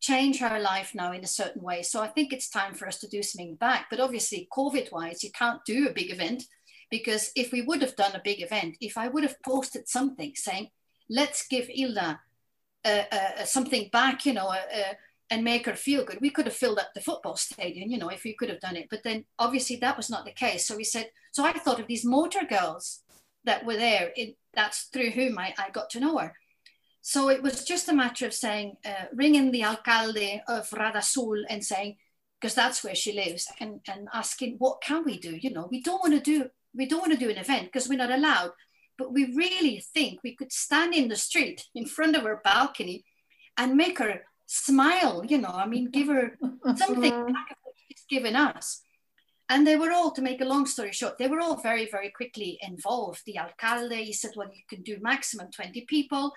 change 0.00 0.38
her 0.38 0.60
life 0.60 0.92
now 0.94 1.10
in 1.12 1.24
a 1.24 1.26
certain 1.40 1.62
way. 1.62 1.82
So 1.82 2.00
I 2.00 2.06
think 2.06 2.32
it's 2.32 2.48
time 2.48 2.74
for 2.74 2.86
us 2.86 2.98
to 3.00 3.08
do 3.08 3.20
something 3.20 3.56
back. 3.56 3.86
But 3.90 3.98
obviously, 3.98 4.46
COVID 4.56 4.92
wise, 4.92 5.24
you 5.24 5.32
can't 5.32 5.64
do 5.66 5.88
a 5.88 5.92
big 5.92 6.12
event 6.12 6.44
because 6.88 7.32
if 7.34 7.50
we 7.50 7.62
would 7.62 7.82
have 7.82 7.96
done 7.96 8.14
a 8.14 8.22
big 8.22 8.42
event, 8.42 8.76
if 8.80 8.96
I 8.96 9.08
would 9.08 9.24
have 9.24 9.42
posted 9.42 9.88
something 9.88 10.34
saying, 10.36 10.68
let's 11.08 11.46
give 11.46 11.66
Hilda 11.68 12.20
something 13.44 13.88
back, 13.92 14.26
you 14.26 14.32
know, 14.32 14.54
and 15.30 15.42
make 15.42 15.66
her 15.66 15.74
feel 15.74 16.04
good. 16.04 16.18
We 16.20 16.30
could 16.30 16.46
have 16.46 16.54
filled 16.54 16.78
up 16.78 16.94
the 16.94 17.00
football 17.00 17.36
stadium, 17.36 17.90
you 17.90 17.98
know, 17.98 18.10
if 18.10 18.22
we 18.22 18.34
could 18.34 18.48
have 18.48 18.60
done 18.60 18.76
it. 18.76 18.86
But 18.88 19.02
then 19.02 19.24
obviously 19.38 19.76
that 19.76 19.96
was 19.96 20.08
not 20.08 20.24
the 20.24 20.30
case. 20.30 20.66
So 20.66 20.76
we 20.76 20.84
said, 20.84 21.10
so 21.32 21.44
I 21.44 21.52
thought 21.52 21.80
of 21.80 21.88
these 21.88 22.04
motor 22.04 22.44
girls 22.48 23.02
that 23.44 23.66
were 23.66 23.76
there. 23.76 24.12
It, 24.14 24.36
that's 24.54 24.84
through 24.84 25.10
whom 25.10 25.38
I, 25.38 25.52
I 25.58 25.70
got 25.70 25.90
to 25.90 26.00
know 26.00 26.18
her. 26.18 26.34
So 27.02 27.28
it 27.28 27.42
was 27.42 27.64
just 27.64 27.88
a 27.88 27.94
matter 27.94 28.26
of 28.26 28.34
saying, 28.34 28.76
uh, 28.84 29.06
ringing 29.12 29.50
the 29.50 29.64
alcalde 29.64 30.42
of 30.48 30.70
Radazul 30.70 31.42
and 31.48 31.64
saying, 31.64 31.96
because 32.40 32.54
that's 32.54 32.84
where 32.84 32.94
she 32.94 33.12
lives, 33.12 33.48
and, 33.60 33.80
and 33.88 34.08
asking, 34.12 34.56
what 34.58 34.80
can 34.82 35.04
we 35.04 35.18
do? 35.18 35.36
You 35.36 35.52
know, 35.52 35.68
we 35.70 35.80
don't 35.82 36.00
want 36.00 36.14
to 36.14 36.20
do, 36.20 36.50
we 36.74 36.86
don't 36.86 37.00
want 37.00 37.12
to 37.12 37.18
do 37.18 37.30
an 37.30 37.38
event 37.38 37.66
because 37.66 37.88
we're 37.88 37.98
not 37.98 38.10
allowed 38.10 38.50
but 38.98 39.12
we 39.12 39.34
really 39.34 39.78
think 39.94 40.20
we 40.22 40.34
could 40.34 40.52
stand 40.52 40.94
in 40.94 41.08
the 41.08 41.16
street 41.16 41.66
in 41.74 41.86
front 41.86 42.16
of 42.16 42.22
her 42.22 42.40
balcony 42.42 43.04
and 43.56 43.76
make 43.76 43.98
her 43.98 44.22
smile, 44.46 45.24
you 45.26 45.38
know, 45.38 45.50
I 45.52 45.66
mean, 45.66 45.90
give 45.90 46.08
her 46.08 46.36
something 46.76 47.10
back 47.10 47.50
of 47.50 47.56
what 47.62 47.74
she's 47.88 48.04
given 48.08 48.36
us. 48.36 48.82
And 49.48 49.66
they 49.66 49.76
were 49.76 49.92
all, 49.92 50.10
to 50.12 50.22
make 50.22 50.40
a 50.40 50.44
long 50.44 50.66
story 50.66 50.92
short, 50.92 51.18
they 51.18 51.28
were 51.28 51.40
all 51.40 51.56
very, 51.56 51.88
very 51.88 52.10
quickly 52.10 52.58
involved. 52.62 53.22
The 53.24 53.38
alcalde, 53.38 53.94
he 53.94 54.12
said, 54.12 54.32
well, 54.34 54.50
you 54.52 54.62
can 54.68 54.82
do 54.82 54.98
maximum 55.00 55.50
20 55.52 55.82
people. 55.82 56.32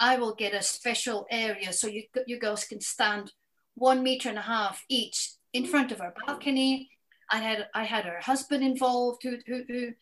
I 0.00 0.16
will 0.16 0.34
get 0.34 0.54
a 0.54 0.62
special 0.62 1.26
area 1.30 1.72
so 1.72 1.86
you, 1.86 2.04
you 2.26 2.38
girls 2.38 2.64
can 2.64 2.80
stand 2.80 3.32
one 3.74 4.02
meter 4.02 4.28
and 4.28 4.38
a 4.38 4.42
half 4.42 4.84
each 4.88 5.32
in 5.52 5.66
front 5.66 5.92
of 5.92 5.98
her 5.98 6.14
balcony. 6.26 6.90
I 7.30 7.38
had 7.38 7.68
I 7.74 7.84
had 7.84 8.04
her 8.04 8.20
husband 8.20 8.62
involved 8.62 9.22
who, 9.22 9.38
who, 9.46 9.64
who 9.66 9.92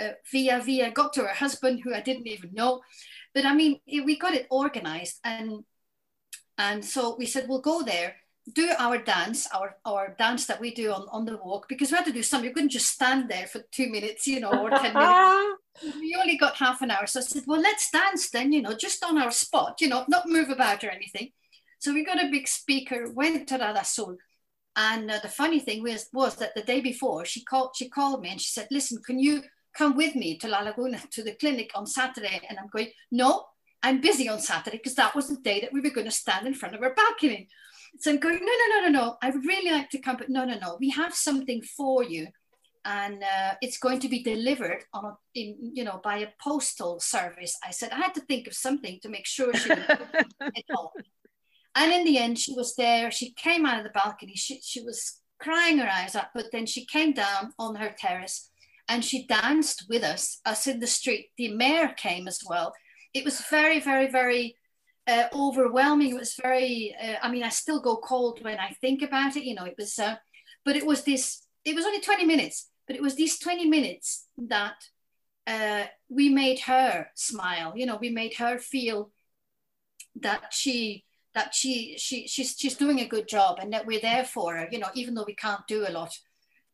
uh, 0.00 0.10
via 0.30 0.60
via 0.60 0.90
got 0.90 1.12
to 1.14 1.22
her 1.22 1.34
husband 1.34 1.80
who 1.82 1.94
I 1.94 2.00
didn't 2.00 2.26
even 2.26 2.50
know. 2.52 2.80
But 3.34 3.46
I 3.46 3.54
mean, 3.54 3.80
we 3.86 4.18
got 4.18 4.34
it 4.34 4.46
organized, 4.50 5.18
and 5.24 5.64
and 6.58 6.84
so 6.84 7.16
we 7.18 7.26
said 7.26 7.48
we'll 7.48 7.60
go 7.60 7.82
there, 7.82 8.16
do 8.54 8.70
our 8.78 8.98
dance, 8.98 9.48
our 9.54 9.76
our 9.84 10.14
dance 10.18 10.46
that 10.46 10.60
we 10.60 10.74
do 10.74 10.92
on 10.92 11.06
on 11.10 11.24
the 11.24 11.36
walk 11.36 11.68
because 11.68 11.90
we 11.90 11.96
had 11.96 12.06
to 12.06 12.12
do 12.12 12.22
something. 12.22 12.48
We 12.48 12.54
couldn't 12.54 12.70
just 12.70 12.92
stand 12.92 13.30
there 13.30 13.46
for 13.46 13.62
two 13.70 13.90
minutes, 13.90 14.26
you 14.26 14.40
know, 14.40 14.52
or 14.52 14.70
ten 14.70 14.94
minutes. 14.94 15.60
we 16.00 16.16
only 16.20 16.36
got 16.36 16.56
half 16.56 16.82
an 16.82 16.90
hour, 16.90 17.06
so 17.06 17.20
I 17.20 17.22
said, 17.22 17.44
well, 17.46 17.60
let's 17.60 17.90
dance 17.90 18.30
then, 18.30 18.52
you 18.52 18.60
know, 18.62 18.74
just 18.74 19.02
on 19.04 19.16
our 19.16 19.30
spot, 19.30 19.80
you 19.80 19.88
know, 19.88 20.04
not 20.08 20.28
move 20.28 20.50
about 20.50 20.84
or 20.84 20.90
anything. 20.90 21.30
So 21.82 21.92
we 21.92 22.04
got 22.04 22.22
a 22.22 22.30
big 22.30 22.46
speaker, 22.46 23.10
went 23.12 23.48
to 23.48 23.58
Radazul. 23.58 24.16
And 24.76 25.10
uh, 25.10 25.18
the 25.20 25.28
funny 25.28 25.58
thing 25.58 25.82
was, 25.82 26.08
was 26.12 26.36
that 26.36 26.54
the 26.54 26.62
day 26.62 26.80
before 26.80 27.24
she 27.24 27.42
called, 27.42 27.74
she 27.74 27.88
called 27.88 28.22
me 28.22 28.30
and 28.30 28.40
she 28.40 28.52
said, 28.52 28.68
listen, 28.70 29.02
can 29.04 29.18
you 29.18 29.42
come 29.76 29.96
with 29.96 30.14
me 30.14 30.38
to 30.38 30.48
La 30.48 30.60
Laguna 30.60 31.00
to 31.10 31.22
the 31.22 31.32
clinic 31.32 31.70
on 31.74 31.86
Saturday. 31.86 32.40
And 32.48 32.58
I'm 32.58 32.68
going, 32.68 32.88
no, 33.10 33.44
I'm 33.82 34.00
busy 34.00 34.28
on 34.28 34.40
Saturday 34.40 34.76
because 34.76 34.94
that 34.96 35.14
was 35.14 35.28
the 35.28 35.36
day 35.36 35.60
that 35.60 35.72
we 35.72 35.80
were 35.80 35.90
going 35.90 36.06
to 36.06 36.12
stand 36.12 36.46
in 36.46 36.54
front 36.54 36.74
of 36.74 36.82
our 36.82 36.94
balcony. 36.94 37.48
So 37.98 38.10
I'm 38.10 38.18
going, 38.18 38.38
no, 38.38 38.46
no, 38.46 38.80
no, 38.80 38.88
no, 38.88 39.00
no. 39.00 39.16
I 39.22 39.30
would 39.30 39.44
really 39.44 39.70
like 39.70 39.90
to 39.90 39.98
come, 39.98 40.16
but 40.16 40.28
no, 40.28 40.44
no, 40.44 40.58
no. 40.58 40.76
We 40.80 40.90
have 40.90 41.14
something 41.14 41.62
for 41.62 42.04
you 42.04 42.28
and 42.84 43.22
uh, 43.22 43.54
it's 43.60 43.78
going 43.78 44.00
to 44.00 44.08
be 44.08 44.22
delivered 44.22 44.84
on 44.92 45.04
a, 45.04 45.16
in, 45.34 45.56
you 45.74 45.84
know, 45.84 46.00
by 46.02 46.18
a 46.18 46.28
postal 46.42 46.98
service. 47.00 47.56
I 47.64 47.70
said 47.70 47.90
I 47.92 47.96
had 47.96 48.14
to 48.14 48.20
think 48.22 48.46
of 48.46 48.54
something 48.54 48.98
to 49.02 49.08
make 49.08 49.26
sure 49.26 49.54
she 49.54 49.68
would 49.68 49.98
it 50.40 50.64
all. 50.76 50.92
And 51.74 51.92
in 51.92 52.04
the 52.04 52.18
end, 52.18 52.38
she 52.38 52.54
was 52.54 52.74
there. 52.74 53.10
She 53.10 53.32
came 53.32 53.64
out 53.64 53.78
of 53.78 53.84
the 53.84 53.90
balcony. 53.90 54.34
She, 54.34 54.60
she 54.62 54.82
was 54.82 55.20
crying 55.40 55.78
her 55.78 55.88
eyes 55.88 56.14
out, 56.14 56.26
but 56.34 56.46
then 56.52 56.66
she 56.66 56.84
came 56.84 57.12
down 57.12 57.52
on 57.58 57.76
her 57.76 57.94
terrace 57.96 58.50
and 58.92 59.02
she 59.02 59.26
danced 59.26 59.86
with 59.88 60.04
us, 60.04 60.38
us 60.44 60.66
in 60.66 60.78
the 60.78 60.86
street. 60.86 61.30
The 61.38 61.54
mayor 61.54 61.94
came 61.96 62.28
as 62.28 62.40
well. 62.46 62.74
It 63.14 63.24
was 63.24 63.40
very, 63.48 63.80
very, 63.80 64.10
very 64.10 64.56
uh, 65.06 65.28
overwhelming. 65.34 66.10
It 66.10 66.18
was 66.18 66.34
very, 66.34 66.94
uh, 67.02 67.16
I 67.22 67.30
mean, 67.30 67.42
I 67.42 67.48
still 67.48 67.80
go 67.80 67.96
cold 67.96 68.44
when 68.44 68.58
I 68.58 68.76
think 68.82 69.00
about 69.00 69.34
it. 69.34 69.44
You 69.44 69.54
know, 69.54 69.64
it 69.64 69.76
was, 69.78 69.98
uh, 69.98 70.16
but 70.66 70.76
it 70.76 70.84
was 70.84 71.04
this, 71.04 71.46
it 71.64 71.74
was 71.74 71.86
only 71.86 72.02
20 72.02 72.26
minutes, 72.26 72.68
but 72.86 72.94
it 72.94 73.00
was 73.00 73.14
these 73.14 73.38
20 73.38 73.66
minutes 73.66 74.26
that 74.36 74.76
uh, 75.46 75.84
we 76.10 76.28
made 76.28 76.60
her 76.60 77.06
smile. 77.14 77.72
You 77.74 77.86
know, 77.86 77.96
we 77.96 78.10
made 78.10 78.34
her 78.34 78.58
feel 78.58 79.10
that 80.20 80.52
she, 80.52 81.06
that 81.34 81.54
she, 81.54 81.96
she, 81.96 82.26
she's, 82.28 82.56
she's 82.58 82.76
doing 82.76 83.00
a 83.00 83.08
good 83.08 83.26
job 83.26 83.58
and 83.58 83.72
that 83.72 83.86
we're 83.86 84.00
there 84.02 84.24
for 84.24 84.54
her, 84.54 84.68
you 84.70 84.78
know, 84.78 84.90
even 84.94 85.14
though 85.14 85.24
we 85.26 85.34
can't 85.34 85.66
do 85.66 85.86
a 85.88 85.90
lot. 85.90 86.12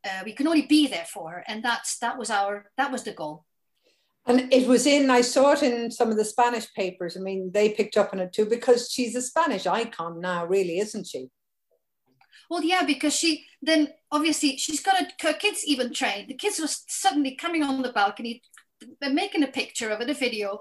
Uh, 0.05 0.23
we 0.25 0.33
can 0.33 0.47
only 0.47 0.63
be 0.63 0.87
there 0.87 1.07
for 1.07 1.31
her. 1.31 1.45
And 1.47 1.63
that's, 1.63 1.99
that 1.99 2.19
was 2.19 2.31
our, 2.31 2.71
that 2.77 2.93
was 2.93 3.03
the 3.03 3.13
goal. 3.13 3.45
And 4.27 4.53
it 4.53 4.69
was 4.69 4.87
in, 4.87 5.11
I 5.11 5.23
saw 5.23 5.53
it 5.53 5.63
in 5.63 5.91
some 5.91 6.11
of 6.11 6.17
the 6.17 6.25
Spanish 6.25 6.73
papers. 6.75 7.17
I 7.17 7.21
mean, 7.21 7.51
they 7.53 7.71
picked 7.71 7.97
up 7.97 8.11
on 8.13 8.21
it 8.21 8.33
too 8.33 8.45
because 8.45 8.91
she's 8.91 9.17
a 9.17 9.23
Spanish 9.23 9.67
icon 9.67 10.21
now, 10.21 10.45
really, 10.45 10.79
isn't 10.79 11.07
she? 11.07 11.31
Well, 12.51 12.63
yeah, 12.63 12.85
because 12.85 13.15
she 13.15 13.47
then 13.61 13.89
obviously 14.11 14.57
she's 14.57 14.81
got 14.81 15.01
a, 15.01 15.09
her 15.23 15.33
kids 15.33 15.65
even 15.67 15.93
trained. 15.93 16.29
The 16.29 16.35
kids 16.35 16.61
were 16.61 16.69
suddenly 16.69 17.37
coming 17.37 17.63
on 17.63 17.83
the 17.83 17.93
balcony, 17.93 18.43
making 19.01 19.43
a 19.43 19.49
picture 19.49 19.91
of 19.91 20.01
it, 20.01 20.11
a 20.11 20.15
video. 20.15 20.61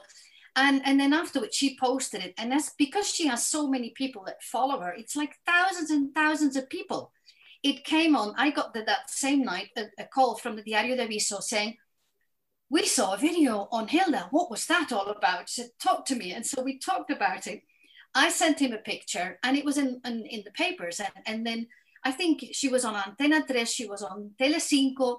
And, 0.56 0.82
and 0.86 1.00
then 1.00 1.14
afterwards 1.14 1.56
she 1.56 1.78
posted 1.78 2.24
it. 2.24 2.34
And 2.38 2.52
that's 2.52 2.72
because 2.78 3.08
she 3.08 3.28
has 3.28 3.46
so 3.46 3.68
many 3.68 3.92
people 3.92 4.24
that 4.26 4.42
follow 4.44 4.80
her. 4.80 4.94
It's 4.94 5.16
like 5.16 5.36
thousands 5.46 5.92
and 5.92 6.16
thousands 6.16 6.56
of 6.56 6.70
people. 6.70 7.12
It 7.68 7.84
came 7.84 8.16
on, 8.16 8.34
I 8.38 8.50
got 8.50 8.74
the, 8.74 8.84
that 8.84 9.10
same 9.10 9.44
night 9.44 9.72
a, 9.76 9.88
a 10.00 10.06
call 10.06 10.36
from 10.38 10.56
the 10.56 10.64
Diario 10.64 10.96
de 10.96 11.06
Avisos 11.06 11.44
saying, 11.44 11.76
we 12.70 12.86
saw 12.86 13.14
a 13.14 13.18
video 13.18 13.68
on 13.74 13.90
Hilda. 13.90 14.30
What 14.32 14.50
was 14.50 14.66
that 14.68 14.94
all 14.94 15.08
about? 15.08 15.50
She 15.50 15.64
said, 15.64 15.72
talk 15.78 16.06
to 16.06 16.16
me. 16.16 16.32
And 16.32 16.46
so 16.46 16.62
we 16.62 16.80
talked 16.80 17.12
about 17.12 17.46
it. 17.46 17.64
I 18.16 18.30
sent 18.30 18.62
him 18.62 18.72
a 18.72 18.78
picture 18.78 19.38
and 19.44 19.58
it 19.58 19.66
was 19.66 19.78
in, 19.78 20.00
in, 20.06 20.26
in 20.26 20.44
the 20.46 20.52
papers. 20.52 21.02
And, 21.02 21.12
and 21.26 21.46
then 21.46 21.68
I 22.06 22.12
think 22.12 22.46
she 22.54 22.70
was 22.70 22.86
on 22.86 22.96
Antena 22.96 23.46
3, 23.46 23.66
she 23.66 23.86
was 23.86 24.02
on 24.02 24.32
Telecinco. 24.40 25.18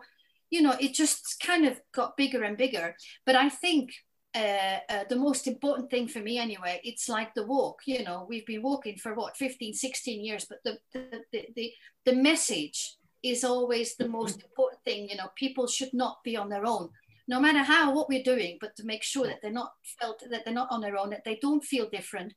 You 0.48 0.62
know, 0.62 0.74
it 0.80 0.94
just 0.94 1.42
kind 1.44 1.66
of 1.66 1.78
got 1.92 2.16
bigger 2.16 2.42
and 2.44 2.56
bigger. 2.56 2.96
But 3.26 3.36
I 3.36 3.50
think 3.50 3.90
uh, 4.34 4.78
uh, 4.88 5.04
the 5.08 5.16
most 5.16 5.46
important 5.46 5.90
thing 5.90 6.08
for 6.08 6.20
me 6.20 6.38
anyway, 6.38 6.80
it's 6.84 7.08
like 7.08 7.34
the 7.34 7.46
walk, 7.46 7.80
you 7.86 8.04
know, 8.04 8.26
we've 8.28 8.46
been 8.46 8.62
walking 8.62 8.96
for 8.96 9.14
what, 9.14 9.36
15, 9.36 9.72
16 9.72 10.24
years, 10.24 10.46
but 10.48 10.58
the, 10.64 10.78
the, 10.92 11.22
the, 11.32 11.48
the, 11.56 11.72
the 12.04 12.14
message 12.14 12.96
is 13.22 13.42
always 13.42 13.96
the 13.96 14.08
most 14.08 14.42
important 14.42 14.82
thing. 14.84 15.08
You 15.08 15.16
know, 15.16 15.30
people 15.34 15.66
should 15.66 15.92
not 15.92 16.22
be 16.22 16.36
on 16.36 16.48
their 16.48 16.66
own 16.66 16.90
no 17.28 17.38
matter 17.38 17.62
how 17.62 17.92
what 17.92 18.08
we're 18.08 18.22
doing, 18.22 18.56
but 18.60 18.74
to 18.76 18.84
make 18.84 19.02
sure 19.02 19.26
that 19.26 19.40
they're 19.42 19.52
not 19.52 19.72
felt 20.00 20.24
that 20.30 20.44
they're 20.44 20.54
not 20.54 20.72
on 20.72 20.80
their 20.80 20.96
own, 20.96 21.10
that 21.10 21.24
they 21.24 21.38
don't 21.40 21.62
feel 21.62 21.88
different, 21.90 22.32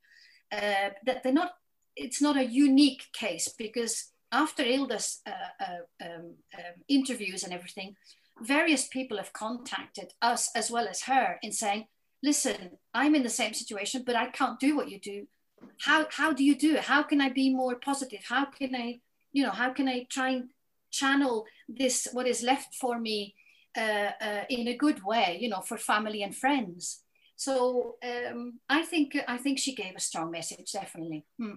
uh, 0.52 0.90
that 1.06 1.24
they're 1.24 1.32
not. 1.32 1.54
It's 1.96 2.22
not 2.22 2.38
a 2.38 2.46
unique 2.46 3.04
case 3.14 3.54
because 3.58 4.12
after 4.32 4.64
Hilda's 4.64 5.22
uh, 5.26 5.64
uh, 5.64 6.06
um, 6.06 6.36
um, 6.58 6.76
interviews 6.88 7.44
and 7.44 7.54
everything, 7.54 7.96
various 8.42 8.88
people 8.88 9.18
have 9.18 9.34
contacted 9.34 10.14
us 10.22 10.50
as 10.56 10.72
well 10.72 10.88
as 10.88 11.04
her 11.04 11.40
in 11.42 11.52
saying, 11.52 11.88
"Listen, 12.24 12.78
I'm 12.94 13.16
in 13.16 13.24
the 13.24 13.30
same 13.30 13.54
situation, 13.54 14.04
but 14.06 14.16
I 14.16 14.28
can't 14.28 14.60
do 14.60 14.76
what 14.76 14.90
you 14.90 15.00
do. 15.00 15.28
How 15.80 16.08
how 16.10 16.34
do 16.34 16.44
you 16.44 16.56
do 16.56 16.76
it? 16.76 16.84
How 16.86 17.04
can 17.04 17.22
I 17.22 17.30
be 17.30 17.54
more 17.54 17.76
positive? 17.76 18.24
How 18.28 18.46
can 18.46 18.76
I, 18.76 19.00
you 19.32 19.44
know, 19.44 19.52
how 19.52 19.72
can 19.72 19.88
I 19.88 20.06
try 20.10 20.30
and 20.30 20.50
channel 20.92 21.46
this 21.68 22.08
what 22.14 22.28
is 22.28 22.44
left 22.44 22.76
for 22.76 23.00
me?" 23.00 23.36
uh, 23.78 24.12
uh, 24.22 24.44
in 24.50 24.68
a 24.68 24.76
good 24.76 25.04
way, 25.04 25.38
you 25.40 25.50
know, 25.50 25.62
for 25.62 25.78
family 25.78 26.24
and 26.24 26.36
friends. 26.36 27.04
So 27.36 27.96
um, 28.04 28.60
I 28.70 28.84
think 28.84 29.18
I 29.28 29.38
think 29.38 29.60
she 29.60 29.74
gave 29.74 29.96
a 29.96 30.00
strong 30.00 30.32
message, 30.32 30.72
definitely. 30.74 31.26
Hmm. 31.40 31.56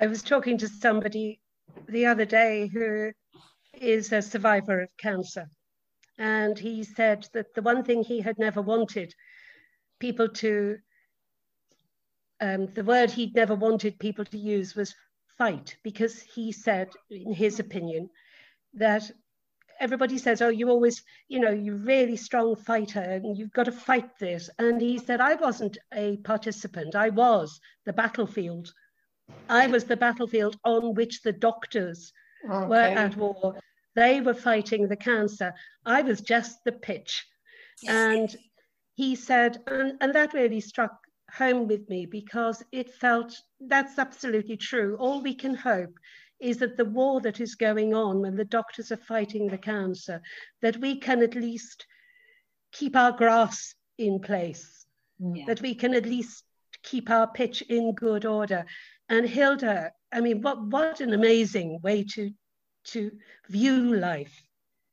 I 0.00 0.06
was 0.06 0.22
talking 0.22 0.58
to 0.58 0.68
somebody 0.68 1.40
the 1.88 2.06
other 2.06 2.24
day 2.24 2.68
who 2.72 3.12
is 3.80 4.12
a 4.12 4.22
survivor 4.22 4.80
of 4.80 4.96
cancer, 4.98 5.48
and 6.18 6.58
he 6.58 6.82
said 6.84 7.28
that 7.32 7.54
the 7.54 7.62
one 7.62 7.84
thing 7.84 8.02
he 8.02 8.20
had 8.20 8.38
never 8.38 8.62
wanted 8.62 9.14
people 9.98 10.28
to, 10.28 10.78
um, 12.40 12.66
the 12.74 12.84
word 12.84 13.10
he'd 13.10 13.34
never 13.34 13.54
wanted 13.54 13.98
people 13.98 14.24
to 14.24 14.38
use 14.38 14.74
was 14.74 14.94
fight, 15.38 15.76
because 15.82 16.20
he 16.20 16.52
said, 16.52 16.88
in 17.10 17.32
his 17.32 17.60
opinion, 17.60 18.08
that 18.74 19.10
everybody 19.78 20.18
says, 20.18 20.40
oh, 20.40 20.48
you 20.48 20.70
always, 20.70 21.02
you 21.28 21.40
know, 21.40 21.50
you're 21.50 21.76
really 21.76 22.16
strong 22.16 22.56
fighter 22.56 23.00
and 23.00 23.36
you've 23.36 23.52
got 23.52 23.64
to 23.64 23.72
fight 23.72 24.18
this. 24.18 24.48
And 24.58 24.80
he 24.80 24.98
said, 24.98 25.20
I 25.20 25.34
wasn't 25.34 25.76
a 25.92 26.16
participant. 26.18 26.94
I 26.94 27.10
was 27.10 27.60
the 27.84 27.92
battlefield. 27.92 28.72
I 29.48 29.66
was 29.66 29.84
the 29.84 29.96
battlefield 29.96 30.56
on 30.64 30.94
which 30.94 31.22
the 31.22 31.32
doctors 31.32 32.12
okay. 32.44 32.66
were 32.66 32.76
at 32.76 33.16
war. 33.16 33.58
They 33.96 34.20
were 34.20 34.34
fighting 34.34 34.86
the 34.86 34.96
cancer. 34.96 35.54
I 35.84 36.02
was 36.02 36.20
just 36.20 36.62
the 36.64 36.72
pitch. 36.72 37.26
Yes. 37.82 37.92
And 37.92 38.36
he 38.94 39.16
said, 39.16 39.58
and, 39.66 39.94
and 40.00 40.14
that 40.14 40.34
really 40.34 40.60
struck 40.60 40.96
home 41.32 41.66
with 41.66 41.88
me 41.88 42.06
because 42.06 42.62
it 42.70 42.94
felt 42.94 43.36
that's 43.60 43.98
absolutely 43.98 44.56
true. 44.56 44.96
All 45.00 45.22
we 45.22 45.34
can 45.34 45.54
hope 45.54 45.98
is 46.40 46.58
that 46.58 46.76
the 46.76 46.84
war 46.84 47.20
that 47.22 47.40
is 47.40 47.54
going 47.54 47.94
on 47.94 48.20
when 48.20 48.36
the 48.36 48.44
doctors 48.44 48.92
are 48.92 48.96
fighting 48.96 49.48
the 49.48 49.58
cancer, 49.58 50.20
that 50.62 50.76
we 50.76 51.00
can 51.00 51.22
at 51.22 51.34
least 51.34 51.86
keep 52.72 52.94
our 52.94 53.12
grass 53.12 53.74
in 53.98 54.20
place, 54.20 54.86
yeah. 55.18 55.44
that 55.46 55.62
we 55.62 55.74
can 55.74 55.94
at 55.94 56.04
least 56.04 56.44
keep 56.82 57.10
our 57.10 57.26
pitch 57.26 57.62
in 57.62 57.94
good 57.94 58.26
order. 58.26 58.66
And 59.08 59.26
Hilda, 59.26 59.92
I 60.12 60.20
mean, 60.20 60.42
what, 60.42 60.62
what 60.66 61.00
an 61.00 61.14
amazing 61.14 61.80
way 61.82 62.04
to, 62.14 62.30
to 62.86 63.10
view 63.48 63.94
life, 63.94 64.42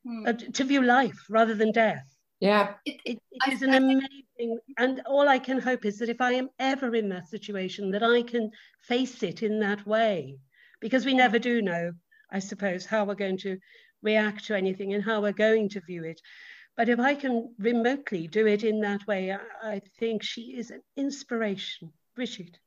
mm. 0.05 0.27
uh, 0.27 0.51
to 0.53 0.63
view 0.63 0.81
life 0.81 1.25
rather 1.29 1.55
than 1.55 1.71
death. 1.71 2.05
Yeah. 2.39 2.73
It, 2.85 2.99
it, 3.05 3.19
it 3.31 3.53
is 3.53 3.61
an 3.61 3.73
amazing, 3.73 4.59
and 4.77 5.01
all 5.05 5.29
I 5.29 5.39
can 5.39 5.59
hope 5.59 5.85
is 5.85 5.99
that 5.99 6.09
if 6.09 6.19
I 6.19 6.33
am 6.33 6.49
ever 6.59 6.93
in 6.95 7.09
that 7.09 7.29
situation, 7.29 7.91
that 7.91 8.03
I 8.03 8.21
can 8.21 8.51
face 8.81 9.23
it 9.23 9.43
in 9.43 9.59
that 9.61 9.85
way 9.87 10.37
because 10.81 11.05
we 11.05 11.13
never 11.13 11.39
do 11.39 11.61
know, 11.61 11.93
I 12.29 12.39
suppose, 12.39 12.85
how 12.85 13.05
we're 13.05 13.15
going 13.15 13.37
to 13.39 13.57
react 14.01 14.45
to 14.45 14.57
anything 14.57 14.93
and 14.93 15.03
how 15.03 15.21
we're 15.21 15.31
going 15.31 15.69
to 15.69 15.81
view 15.81 16.03
it. 16.03 16.19
But 16.75 16.89
if 16.89 16.99
I 16.99 17.15
can 17.15 17.53
remotely 17.59 18.27
do 18.27 18.47
it 18.47 18.63
in 18.63 18.81
that 18.81 19.07
way, 19.07 19.31
I, 19.31 19.39
I 19.63 19.81
think 19.99 20.23
she 20.23 20.55
is 20.57 20.71
an 20.71 20.81
inspiration. 20.97 21.93
Richard. 22.17 22.57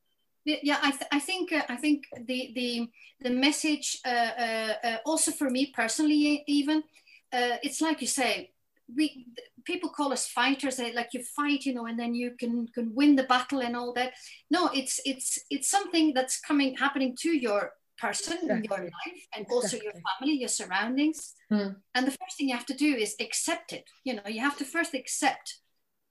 Yeah, 0.46 0.78
I, 0.82 0.90
th 0.92 1.02
I 1.10 1.20
think 1.28 1.52
uh, 1.52 1.62
I 1.68 1.76
think 1.76 1.98
the 2.30 2.40
the 2.54 2.70
the 3.20 3.30
message 3.30 3.98
uh, 4.06 4.32
uh, 4.46 4.74
uh 4.88 4.98
also 5.04 5.30
for 5.32 5.50
me 5.50 5.62
personally 5.80 6.44
even 6.46 6.78
uh, 7.32 7.56
it's 7.66 7.80
like 7.80 8.00
you 8.00 8.06
say 8.06 8.52
we 8.96 9.26
people 9.64 9.90
call 9.90 10.12
us 10.12 10.28
fighters 10.28 10.78
like 10.78 11.12
you 11.12 11.22
fight 11.38 11.66
you 11.66 11.74
know 11.74 11.86
and 11.86 11.98
then 11.98 12.14
you 12.14 12.30
can 12.40 12.68
can 12.76 12.94
win 12.94 13.16
the 13.16 13.24
battle 13.34 13.60
and 13.66 13.74
all 13.74 13.92
that 13.92 14.12
no 14.48 14.70
it's 14.80 15.00
it's 15.04 15.28
it's 15.50 15.68
something 15.68 16.14
that's 16.14 16.40
coming 16.40 16.76
happening 16.76 17.16
to 17.22 17.30
your 17.46 17.72
person 17.98 18.38
exactly. 18.42 18.68
your 18.70 18.84
life 18.84 19.22
and 19.34 19.46
also 19.50 19.76
your 19.76 19.92
family, 19.92 20.34
your 20.34 20.48
surroundings. 20.48 21.34
Mm. 21.50 21.76
And 21.94 22.06
the 22.06 22.10
first 22.10 22.36
thing 22.36 22.48
you 22.48 22.56
have 22.56 22.66
to 22.66 22.74
do 22.74 22.94
is 22.94 23.14
accept 23.20 23.72
it. 23.72 23.84
You 24.04 24.14
know, 24.14 24.22
you 24.26 24.40
have 24.40 24.56
to 24.58 24.64
first 24.64 24.94
accept 24.94 25.58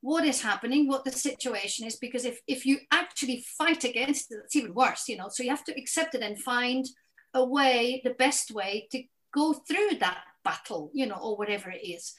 what 0.06 0.24
is 0.24 0.40
happening, 0.40 0.88
what 0.88 1.04
the 1.04 1.12
situation 1.12 1.88
is, 1.88 1.96
because 1.96 2.26
if, 2.26 2.40
if 2.46 2.64
you 2.64 2.78
actually 2.92 3.44
fight 3.58 3.84
against 3.84 4.32
it, 4.32 4.38
it's 4.44 4.56
even 4.56 4.72
worse, 4.72 5.10
you 5.10 5.18
know. 5.18 5.30
So 5.30 5.42
you 5.42 5.50
have 5.50 5.64
to 5.64 5.76
accept 5.76 6.14
it 6.14 6.22
and 6.22 6.40
find 6.40 6.86
a 7.34 7.44
way, 7.44 8.02
the 8.04 8.12
best 8.12 8.52
way 8.52 8.88
to 8.92 9.02
go 9.34 9.54
through 9.54 9.98
that 10.02 10.20
battle, 10.44 10.92
you 10.94 11.08
know, 11.08 11.16
or 11.16 11.36
whatever 11.38 11.72
it 11.72 11.84
is. 11.84 12.14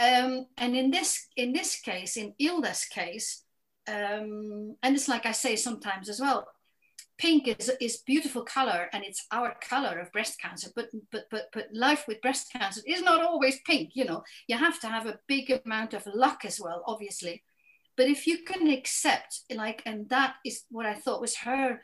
Um, 0.00 0.46
and 0.56 0.74
in 0.74 0.90
this 0.90 1.26
in 1.36 1.52
this 1.52 1.78
case, 1.78 2.16
in 2.16 2.32
Hilda's 2.38 2.86
case, 2.86 3.44
um, 3.86 4.76
and 4.82 4.96
it's 4.96 5.08
like 5.08 5.26
I 5.26 5.32
say 5.32 5.56
sometimes 5.56 6.08
as 6.08 6.18
well, 6.18 6.48
pink 7.18 7.48
is 7.48 7.70
is 7.80 7.98
beautiful 7.98 8.42
color 8.42 8.88
and 8.92 9.04
it's 9.04 9.26
our 9.32 9.54
color 9.60 9.98
of 9.98 10.12
breast 10.12 10.40
cancer 10.40 10.70
but 10.76 10.88
but 11.10 11.24
but 11.30 11.44
but 11.52 11.66
life 11.72 12.04
with 12.06 12.20
breast 12.20 12.52
cancer 12.52 12.80
is 12.86 13.02
not 13.02 13.22
always 13.22 13.58
pink 13.66 13.90
you 13.94 14.04
know 14.04 14.22
you 14.48 14.56
have 14.56 14.78
to 14.80 14.88
have 14.88 15.06
a 15.06 15.18
big 15.26 15.50
amount 15.64 15.94
of 15.94 16.06
luck 16.06 16.44
as 16.44 16.60
well 16.60 16.82
obviously 16.86 17.42
but 17.96 18.06
if 18.06 18.26
you 18.26 18.44
can 18.44 18.68
accept 18.68 19.40
like 19.54 19.82
and 19.86 20.08
that 20.08 20.34
is 20.44 20.64
what 20.70 20.86
i 20.86 20.94
thought 20.94 21.20
was 21.20 21.36
her 21.36 21.80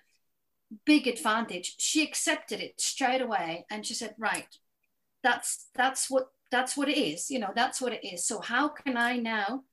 big 0.84 1.06
advantage 1.06 1.74
she 1.78 2.02
accepted 2.02 2.60
it 2.60 2.80
straight 2.80 3.20
away 3.20 3.64
and 3.70 3.86
she 3.86 3.94
said 3.94 4.14
right 4.18 4.58
that's 5.22 5.68
that's 5.74 6.10
what 6.10 6.28
that's 6.52 6.76
what 6.76 6.88
it 6.88 6.98
is. 6.98 7.30
You 7.30 7.40
know, 7.40 7.50
that's 7.54 7.80
what 7.80 7.92
it 7.92 8.06
is. 8.06 8.26
So 8.26 8.40
how 8.40 8.68
can 8.68 8.96
I 8.96 9.16
now 9.16 9.64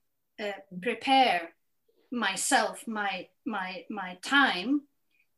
uh, 0.42 0.52
prepare 0.82 1.50
myself, 2.10 2.82
my 2.88 3.28
my 3.46 3.84
my 3.88 4.18
time, 4.22 4.80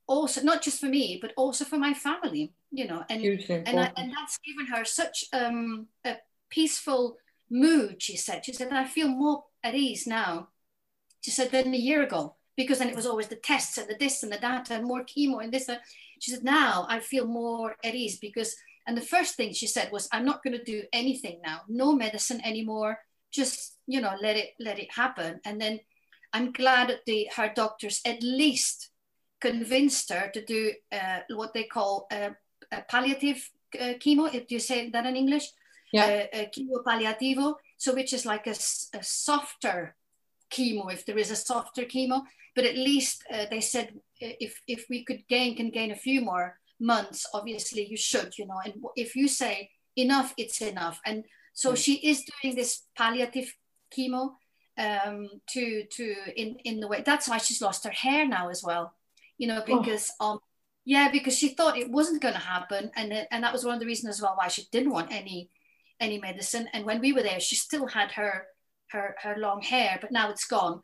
also 0.07 0.43
not 0.43 0.63
just 0.63 0.81
for 0.81 0.87
me, 0.87 1.19
but 1.21 1.33
also 1.37 1.65
for 1.65 1.79
my 1.79 1.95
family. 1.95 2.53
You 2.71 2.87
know, 2.89 3.05
and 3.11 3.23
and, 3.67 3.81
I, 3.81 3.93
and 3.97 4.13
that's 4.13 4.39
given 4.39 4.67
her 4.75 4.85
such 4.85 5.25
um, 5.33 5.89
a 6.05 6.17
peaceful 6.51 7.17
mood. 7.51 8.03
She 8.03 8.17
said. 8.17 8.45
She 8.45 8.53
said, 8.53 8.73
I 8.73 8.85
feel 8.85 9.09
more 9.09 9.45
at 9.63 9.75
ease 9.75 10.07
now. 10.07 10.49
She 11.21 11.31
said 11.31 11.51
than 11.51 11.75
a 11.75 11.77
year 11.77 12.03
ago 12.03 12.37
because 12.57 12.79
then 12.79 12.89
it 12.89 12.97
was 12.97 13.07
always 13.07 13.29
the 13.29 13.37
tests 13.37 13.79
and 13.79 13.89
the 13.89 13.97
this 13.99 14.23
and 14.23 14.33
the 14.33 14.39
that 14.39 14.71
and 14.71 14.85
more 14.85 15.05
chemo 15.05 15.43
and 15.43 15.53
this. 15.53 15.69
And 15.69 15.79
she 16.21 16.31
said, 16.31 16.45
now 16.45 16.87
I 16.89 17.01
feel 17.01 17.27
more 17.27 17.77
at 17.85 17.95
ease 17.95 18.19
because, 18.19 18.55
and 18.87 18.97
the 18.97 19.03
first 19.03 19.37
thing 19.37 19.53
she 19.53 19.67
said 19.67 19.91
was, 19.93 20.09
I'm 20.13 20.25
not 20.25 20.43
going 20.43 20.57
to 20.57 20.65
do 20.65 20.83
anything 20.93 21.41
now, 21.43 21.61
no 21.69 21.93
medicine 21.93 22.41
anymore. 22.45 22.99
Just, 23.33 23.79
you 23.87 24.01
know, 24.01 24.15
let 24.21 24.37
it, 24.37 24.51
let 24.61 24.79
it 24.79 24.93
happen. 24.93 25.41
And 25.45 25.61
then 25.61 25.81
I'm 26.33 26.53
glad 26.53 26.89
that 26.89 27.05
the, 27.07 27.29
her 27.37 27.51
doctors 27.55 28.01
at 28.05 28.23
least 28.23 28.91
convinced 29.43 30.13
her 30.13 30.31
to 30.33 30.41
do 30.45 30.73
uh, 30.93 31.21
what 31.31 31.53
they 31.53 31.65
call 31.65 32.07
uh, 32.13 32.31
palliative 32.89 33.51
uh, 33.79 33.95
chemo. 34.03 34.33
If 34.33 34.51
you 34.53 34.61
say 34.61 34.89
that 34.91 35.05
in 35.05 35.17
English, 35.17 35.47
yeah, 35.93 36.27
uh, 36.33 36.45
chemo 36.55 36.83
palliativo. 36.87 37.55
So 37.77 37.95
which 37.95 38.13
is 38.13 38.25
like 38.25 38.47
a, 38.47 38.57
a 38.99 39.03
softer 39.03 39.97
chemo, 40.55 40.93
if 40.93 41.05
there 41.05 41.19
is 41.19 41.33
a 41.33 41.37
softer 41.37 41.85
chemo. 41.85 42.23
But 42.55 42.65
at 42.67 42.77
least 42.77 43.25
uh, 43.35 43.47
they 43.51 43.61
said 43.61 43.89
if 44.21 44.53
if 44.69 44.87
we 44.89 45.05
could 45.05 45.23
gain 45.29 45.57
can 45.57 45.71
gain 45.71 45.91
a 45.91 46.03
few 46.07 46.21
more 46.21 46.59
months, 46.79 47.27
obviously 47.35 47.85
you 47.93 47.97
should, 47.97 48.39
you 48.39 48.47
know. 48.47 48.61
And 48.65 48.75
if 48.95 49.17
you 49.17 49.27
say 49.29 49.71
enough, 49.97 50.35
it's 50.37 50.61
enough. 50.61 51.01
And 51.05 51.25
so 51.55 51.73
mm. 51.73 51.77
she 51.77 51.95
is 52.11 52.25
doing 52.31 52.55
this 52.55 52.83
palliative 52.97 53.49
chemo 53.95 54.23
um, 54.79 55.29
to 55.53 55.85
to 55.97 56.05
in 56.37 56.57
in 56.65 56.81
the 56.81 56.89
way. 56.89 57.03
That's 57.05 57.29
why 57.29 57.39
she's 57.39 57.63
lost 57.63 57.85
her 57.85 57.97
hair 58.05 58.29
now 58.29 58.49
as 58.51 58.63
well, 58.63 58.95
you 59.39 59.47
know, 59.47 59.63
oh. 59.67 59.81
because 59.81 60.11
oh. 60.21 60.33
um 60.33 60.39
yeah, 60.85 61.11
because 61.11 61.39
she 61.39 61.51
thought 61.51 61.79
it 61.79 61.91
wasn't 61.91 62.23
going 62.23 62.35
to 62.35 62.41
happen, 62.41 62.91
and 62.97 63.27
and 63.31 63.45
that 63.45 63.53
was 63.53 63.65
one 63.65 63.75
of 63.75 63.81
the 63.81 63.87
reasons 63.87 64.17
as 64.17 64.23
well 64.23 64.35
why 64.37 64.49
she 64.49 64.65
didn't 64.73 64.93
want 64.93 65.13
any 65.13 65.51
any 66.01 66.19
medicine. 66.19 66.69
And 66.73 66.85
when 66.85 67.01
we 67.01 67.13
were 67.13 67.23
there, 67.23 67.41
she 67.41 67.57
still 67.57 67.87
had 67.87 68.13
her 68.13 68.47
her 68.91 69.15
her 69.23 69.37
long 69.39 69.63
hair, 69.63 69.99
but 70.01 70.13
now 70.13 70.31
it's 70.31 70.47
gone. 70.47 70.81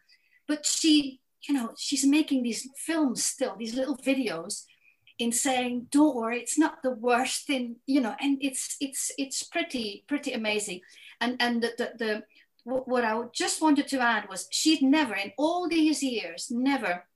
But 0.46 0.64
she, 0.64 1.20
you 1.48 1.54
know, 1.54 1.72
she's 1.76 2.06
making 2.06 2.42
these 2.42 2.68
films 2.76 3.24
still, 3.24 3.56
these 3.56 3.74
little 3.74 3.96
videos, 3.96 4.64
in 5.18 5.32
saying, 5.32 5.88
"Don't 5.90 6.16
worry, 6.16 6.40
it's 6.40 6.58
not 6.58 6.82
the 6.82 6.92
worst 6.92 7.46
thing," 7.46 7.76
you 7.86 8.00
know, 8.00 8.14
and 8.20 8.38
it's 8.40 8.76
it's 8.80 9.10
it's 9.18 9.42
pretty 9.42 10.04
pretty 10.06 10.32
amazing. 10.32 10.80
And 11.20 11.36
and 11.40 11.60
the 11.60 11.72
the, 11.76 11.92
the 11.98 12.22
what 12.64 13.04
I 13.04 13.20
just 13.32 13.60
wanted 13.60 13.88
to 13.88 14.00
add 14.00 14.28
was 14.28 14.46
she'd 14.52 14.82
never 14.82 15.14
in 15.14 15.32
all 15.38 15.68
these 15.68 16.02
years 16.02 16.48
never 16.50 17.07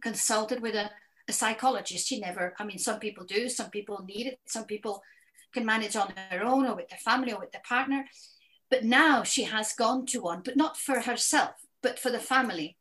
consulted 0.00 0.60
with 0.60 0.74
a, 0.74 0.90
a 1.28 1.32
psychologist. 1.32 2.06
She 2.06 2.20
never, 2.20 2.54
I 2.58 2.64
mean, 2.64 2.78
some 2.78 2.98
people 2.98 3.24
do, 3.24 3.48
some 3.48 3.70
people 3.70 4.04
need 4.06 4.26
it, 4.26 4.40
some 4.46 4.64
people 4.64 5.02
can 5.52 5.64
manage 5.64 5.96
on 5.96 6.12
their 6.30 6.44
own 6.44 6.66
or 6.66 6.76
with 6.76 6.88
their 6.88 6.98
family 6.98 7.32
or 7.32 7.40
with 7.40 7.52
their 7.52 7.62
partner. 7.68 8.04
But 8.70 8.84
now 8.84 9.24
she 9.24 9.44
has 9.44 9.72
gone 9.72 10.06
to 10.06 10.20
one, 10.20 10.42
but 10.44 10.56
not 10.56 10.76
for 10.76 11.00
herself, 11.00 11.54
but 11.82 11.98
for 11.98 12.10
the 12.10 12.20
family, 12.20 12.76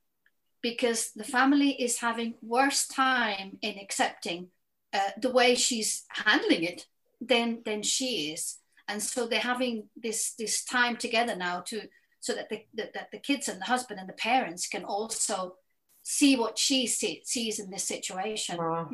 because 0.62 1.12
the 1.16 1.24
family 1.24 1.72
is 1.72 2.00
having 2.00 2.36
worse 2.42 2.88
time 2.88 3.58
in 3.62 3.80
accepting 3.80 4.50
uh, 4.94 5.12
the 5.20 5.32
way 5.32 5.56
she's 5.56 6.06
handling 6.10 6.64
it 6.64 6.86
than 7.22 7.62
than 7.66 7.82
she 7.82 8.32
is, 8.32 8.58
and 8.88 9.02
so 9.02 9.28
they're 9.28 9.40
having 9.40 9.90
this 9.96 10.34
this 10.38 10.64
time 10.64 10.96
together 10.96 11.36
now 11.36 11.62
to 11.62 11.82
so 12.20 12.34
that 12.34 12.50
the 12.50 12.66
that, 12.76 12.94
that 12.94 13.12
the 13.12 13.20
kids 13.20 13.48
and 13.48 13.60
the 13.60 13.66
husband 13.66 14.00
and 14.00 14.10
the 14.10 14.14
parents 14.14 14.68
can 14.68 14.84
also 14.84 15.56
see 16.10 16.36
what 16.36 16.58
she 16.58 16.88
see, 16.88 17.22
sees 17.24 17.60
in 17.60 17.70
this 17.70 17.84
situation. 17.84 18.58
Wow. 18.58 18.90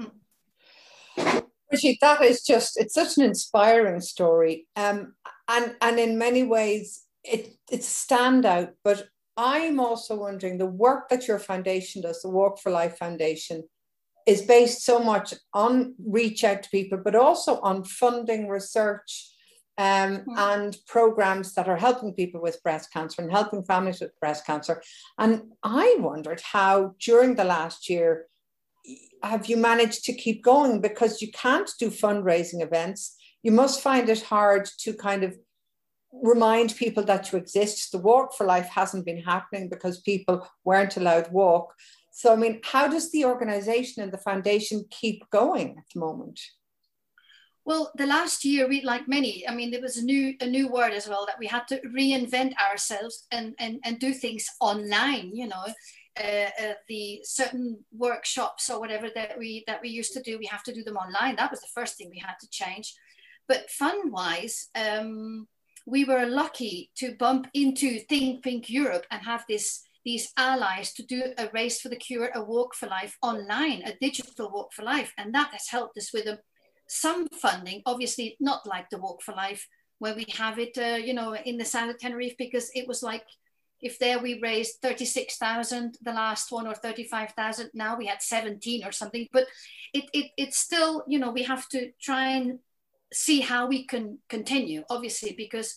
Hmm. 1.15 1.39
Brigitte, 1.69 1.99
that 2.01 2.21
is 2.21 2.43
just, 2.43 2.77
it's 2.77 2.93
such 2.93 3.17
an 3.17 3.23
inspiring 3.23 4.01
story. 4.01 4.67
Um, 4.75 5.13
and, 5.47 5.75
and 5.79 5.97
in 5.97 6.17
many 6.17 6.43
ways, 6.43 7.05
it, 7.23 7.55
it's 7.71 7.87
a 7.87 8.13
standout. 8.13 8.71
But 8.83 9.07
I'm 9.37 9.79
also 9.79 10.17
wondering 10.17 10.57
the 10.57 10.65
work 10.65 11.07
that 11.07 11.25
your 11.25 11.39
foundation 11.39 12.01
does, 12.01 12.21
the 12.21 12.29
Walk 12.29 12.59
for 12.59 12.69
Life 12.69 12.97
Foundation, 12.97 13.63
is 14.27 14.41
based 14.41 14.83
so 14.83 14.99
much 14.99 15.33
on 15.53 15.95
reach 16.05 16.43
out 16.43 16.63
to 16.63 16.69
people, 16.69 16.99
but 17.01 17.15
also 17.15 17.61
on 17.61 17.85
funding 17.85 18.49
research 18.49 19.31
um, 19.77 19.85
mm-hmm. 19.85 20.37
and 20.37 20.77
programs 20.87 21.53
that 21.53 21.67
are 21.67 21.77
helping 21.77 22.13
people 22.13 22.41
with 22.41 22.63
breast 22.63 22.91
cancer 22.91 23.21
and 23.21 23.31
helping 23.31 23.63
families 23.63 23.99
with 23.99 24.17
breast 24.19 24.45
cancer. 24.45 24.81
And 25.17 25.51
I 25.63 25.97
wondered 25.99 26.41
how 26.41 26.95
during 26.99 27.35
the 27.35 27.43
last 27.43 27.89
year 27.89 28.27
have 29.23 29.47
you 29.47 29.57
managed 29.57 30.05
to 30.05 30.13
keep 30.13 30.43
going 30.43 30.79
because 30.79 31.21
you 31.21 31.31
can't 31.31 31.69
do 31.79 31.89
fundraising 31.89 32.61
events. 32.61 33.15
You 33.43 33.51
must 33.51 33.81
find 33.81 34.07
it 34.09 34.21
hard 34.21 34.69
to 34.79 34.93
kind 34.93 35.23
of 35.23 35.35
remind 36.11 36.75
people 36.75 37.03
that 37.03 37.31
you 37.31 37.37
exist. 37.37 37.91
The 37.91 37.97
Walk 37.97 38.33
for 38.35 38.45
Life 38.45 38.67
hasn't 38.67 39.05
been 39.05 39.21
happening 39.21 39.69
because 39.69 40.01
people 40.01 40.47
weren't 40.63 40.97
allowed 40.97 41.31
walk. 41.31 41.73
So, 42.11 42.31
I 42.31 42.37
mean, 42.37 42.61
how 42.63 42.87
does 42.87 43.11
the 43.11 43.25
organization 43.25 44.01
and 44.01 44.11
the 44.11 44.17
foundation 44.17 44.85
keep 44.89 45.29
going 45.31 45.75
at 45.77 45.83
the 45.93 45.99
moment? 45.99 46.39
Well, 47.65 47.91
the 47.95 48.05
last 48.05 48.45
year, 48.45 48.67
we 48.67 48.81
like 48.81 49.07
many. 49.07 49.47
I 49.47 49.53
mean, 49.55 49.71
there 49.71 49.81
was 49.81 49.97
a 49.97 50.05
new 50.05 50.35
a 50.39 50.45
new 50.45 50.67
word 50.67 50.93
as 50.93 51.09
well 51.09 51.25
that 51.25 51.39
we 51.39 51.47
had 51.47 51.67
to 51.69 51.81
reinvent 51.81 52.53
ourselves 52.57 53.25
and 53.31 53.55
and 53.57 53.79
and 53.83 53.99
do 53.99 54.13
things 54.13 54.45
online. 54.59 55.35
You 55.35 55.47
know, 55.47 55.65
uh, 56.23 56.49
uh, 56.63 56.73
the 56.87 57.21
certain 57.23 57.83
workshops 57.91 58.69
or 58.69 58.79
whatever 58.79 59.09
that 59.15 59.37
we 59.39 59.63
that 59.65 59.81
we 59.81 59.89
used 59.89 60.13
to 60.13 60.21
do, 60.21 60.37
we 60.37 60.45
have 60.45 60.61
to 60.63 60.73
do 60.73 60.83
them 60.83 60.95
online. 60.95 61.35
That 61.37 61.49
was 61.49 61.61
the 61.61 61.73
first 61.73 61.97
thing 61.97 62.11
we 62.11 62.23
had 62.23 62.35
to 62.41 62.49
change. 62.51 62.93
But 63.47 63.71
fun 63.71 64.11
wise, 64.11 64.69
um, 64.75 65.47
we 65.87 66.05
were 66.05 66.27
lucky 66.27 66.91
to 66.97 67.15
bump 67.15 67.47
into 67.55 67.99
Think 67.99 68.43
Pink 68.43 68.69
Europe 68.69 69.07
and 69.09 69.23
have 69.23 69.43
this 69.49 69.81
these 70.03 70.31
allies 70.37 70.93
to 70.93 71.03
do 71.03 71.33
a 71.39 71.49
race 71.51 71.81
for 71.81 71.89
the 71.89 71.95
cure, 71.95 72.29
a 72.35 72.43
walk 72.43 72.75
for 72.75 72.85
life 72.85 73.17
online, 73.23 73.81
a 73.81 73.97
digital 73.99 74.51
walk 74.51 74.71
for 74.71 74.83
life, 74.83 75.11
and 75.17 75.33
that 75.33 75.49
has 75.51 75.67
helped 75.69 75.97
us 75.97 76.13
with 76.13 76.27
a 76.27 76.37
some 76.87 77.27
funding, 77.29 77.81
obviously 77.85 78.37
not 78.39 78.65
like 78.65 78.89
the 78.89 78.97
Walk 78.97 79.21
for 79.21 79.33
Life, 79.33 79.67
where 79.99 80.15
we 80.15 80.25
have 80.33 80.59
it, 80.59 80.77
uh, 80.77 80.97
you 80.97 81.13
know, 81.13 81.35
in 81.35 81.57
the 81.57 81.65
south 81.65 81.89
of 81.89 81.99
Tenerife, 81.99 82.35
because 82.37 82.69
it 82.75 82.87
was 82.87 83.01
like, 83.01 83.23
if 83.81 83.99
there 83.99 84.19
we 84.19 84.39
raised 84.41 84.81
36,000, 84.81 85.97
the 86.01 86.13
last 86.13 86.51
one, 86.51 86.67
or 86.67 86.73
35,000, 86.73 87.69
now 87.73 87.97
we 87.97 88.05
had 88.05 88.21
17 88.21 88.85
or 88.85 88.91
something. 88.91 89.27
But 89.31 89.47
it, 89.93 90.05
it, 90.13 90.31
it's 90.37 90.57
still, 90.57 91.03
you 91.07 91.19
know, 91.19 91.31
we 91.31 91.43
have 91.43 91.67
to 91.69 91.91
try 92.01 92.29
and 92.29 92.59
see 93.13 93.41
how 93.41 93.67
we 93.67 93.85
can 93.85 94.19
continue, 94.29 94.83
obviously, 94.89 95.33
because 95.37 95.75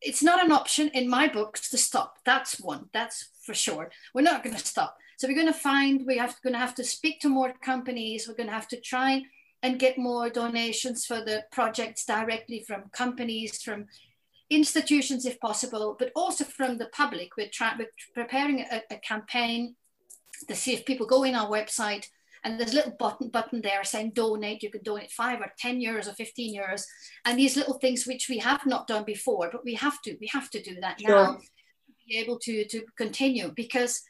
it's 0.00 0.22
not 0.22 0.44
an 0.44 0.52
option 0.52 0.88
in 0.94 1.08
my 1.08 1.28
books 1.28 1.70
to 1.70 1.78
stop. 1.78 2.16
That's 2.24 2.60
one, 2.60 2.86
that's 2.92 3.30
for 3.44 3.54
sure. 3.54 3.90
We're 4.14 4.22
not 4.22 4.42
going 4.42 4.56
to 4.56 4.64
stop. 4.64 4.96
So 5.18 5.28
we're 5.28 5.34
going 5.34 5.52
to 5.52 5.52
find, 5.52 6.06
we 6.06 6.16
have 6.16 6.40
going 6.42 6.54
to 6.54 6.58
have 6.58 6.74
to 6.76 6.84
speak 6.84 7.20
to 7.20 7.28
more 7.28 7.52
companies. 7.62 8.26
We're 8.26 8.36
going 8.36 8.48
to 8.48 8.54
have 8.54 8.68
to 8.68 8.80
try 8.80 9.22
and 9.62 9.78
get 9.78 9.98
more 9.98 10.30
donations 10.30 11.04
for 11.04 11.20
the 11.20 11.44
projects 11.52 12.04
directly 12.04 12.64
from 12.66 12.84
companies, 12.92 13.62
from 13.62 13.86
institutions 14.48 15.26
if 15.26 15.38
possible, 15.40 15.96
but 15.98 16.10
also 16.16 16.44
from 16.44 16.78
the 16.78 16.86
public. 16.86 17.30
We're, 17.36 17.50
trying, 17.52 17.78
we're 17.78 17.90
preparing 18.14 18.60
a, 18.60 18.82
a, 18.90 18.96
campaign 18.98 19.76
to 20.48 20.56
see 20.56 20.72
if 20.72 20.86
people 20.86 21.06
go 21.06 21.22
in 21.24 21.34
our 21.34 21.48
website 21.48 22.06
and 22.42 22.58
there's 22.58 22.72
a 22.72 22.76
little 22.76 22.96
button 22.98 23.28
button 23.28 23.60
there 23.60 23.84
saying 23.84 24.12
donate. 24.14 24.62
You 24.62 24.70
can 24.70 24.82
donate 24.82 25.10
five 25.10 25.40
or 25.40 25.52
10 25.58 25.78
euros 25.80 26.08
or 26.08 26.14
15 26.14 26.58
euros. 26.58 26.84
And 27.26 27.38
these 27.38 27.56
little 27.56 27.74
things 27.74 28.06
which 28.06 28.28
we 28.28 28.38
have 28.38 28.64
not 28.64 28.86
done 28.86 29.04
before, 29.04 29.50
but 29.52 29.64
we 29.64 29.74
have 29.74 30.00
to, 30.02 30.16
we 30.20 30.28
have 30.32 30.48
to 30.50 30.62
do 30.62 30.80
that 30.80 31.00
sure. 31.00 31.10
now 31.10 31.32
to 31.34 31.38
be 32.08 32.16
able 32.16 32.38
to, 32.38 32.64
to 32.64 32.82
continue 32.96 33.52
because 33.54 34.02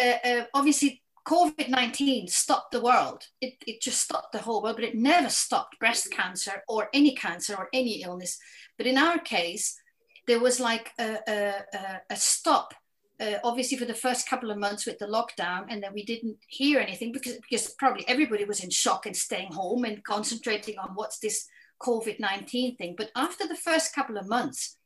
uh, 0.00 0.16
uh, 0.24 0.44
obviously 0.54 1.02
COVID 1.28 1.68
19 1.68 2.26
stopped 2.28 2.72
the 2.72 2.80
world. 2.80 3.22
It, 3.42 3.54
it 3.66 3.82
just 3.82 4.00
stopped 4.00 4.32
the 4.32 4.38
whole 4.38 4.62
world, 4.62 4.76
but 4.76 4.84
it 4.86 4.94
never 4.94 5.28
stopped 5.28 5.78
breast 5.78 6.10
cancer 6.10 6.62
or 6.68 6.88
any 6.94 7.14
cancer 7.14 7.54
or 7.54 7.68
any 7.74 8.02
illness. 8.02 8.38
But 8.78 8.86
in 8.86 8.96
our 8.96 9.18
case, 9.18 9.78
there 10.26 10.40
was 10.40 10.58
like 10.58 10.90
a, 10.98 11.18
a, 11.28 12.00
a 12.08 12.16
stop, 12.16 12.72
uh, 13.20 13.34
obviously, 13.44 13.76
for 13.76 13.84
the 13.84 13.92
first 13.92 14.26
couple 14.26 14.50
of 14.50 14.56
months 14.56 14.86
with 14.86 14.98
the 14.98 15.06
lockdown. 15.06 15.66
And 15.68 15.82
then 15.82 15.92
we 15.92 16.02
didn't 16.02 16.38
hear 16.46 16.80
anything 16.80 17.12
because, 17.12 17.36
because 17.36 17.74
probably 17.78 18.08
everybody 18.08 18.46
was 18.46 18.64
in 18.64 18.70
shock 18.70 19.04
and 19.04 19.14
staying 19.14 19.52
home 19.52 19.84
and 19.84 20.02
concentrating 20.04 20.78
on 20.78 20.92
what's 20.94 21.18
this 21.18 21.46
COVID 21.82 22.20
19 22.20 22.76
thing. 22.76 22.94
But 22.96 23.10
after 23.14 23.46
the 23.46 23.54
first 23.54 23.94
couple 23.94 24.16
of 24.16 24.26
months, 24.30 24.78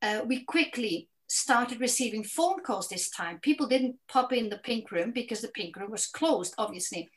uh, 0.00 0.20
we 0.24 0.44
quickly 0.44 1.08
started 1.32 1.80
receiving 1.80 2.24
phone 2.24 2.60
calls 2.62 2.88
this 2.88 3.08
time. 3.08 3.38
People 3.40 3.66
didn't 3.66 3.96
pop 4.06 4.32
in 4.32 4.50
the 4.50 4.58
pink 4.58 4.90
room 4.92 5.12
because 5.12 5.40
the 5.40 5.48
pink 5.48 5.76
room 5.76 5.90
was 5.90 6.06
closed, 6.06 6.54
obviously. 6.58 7.08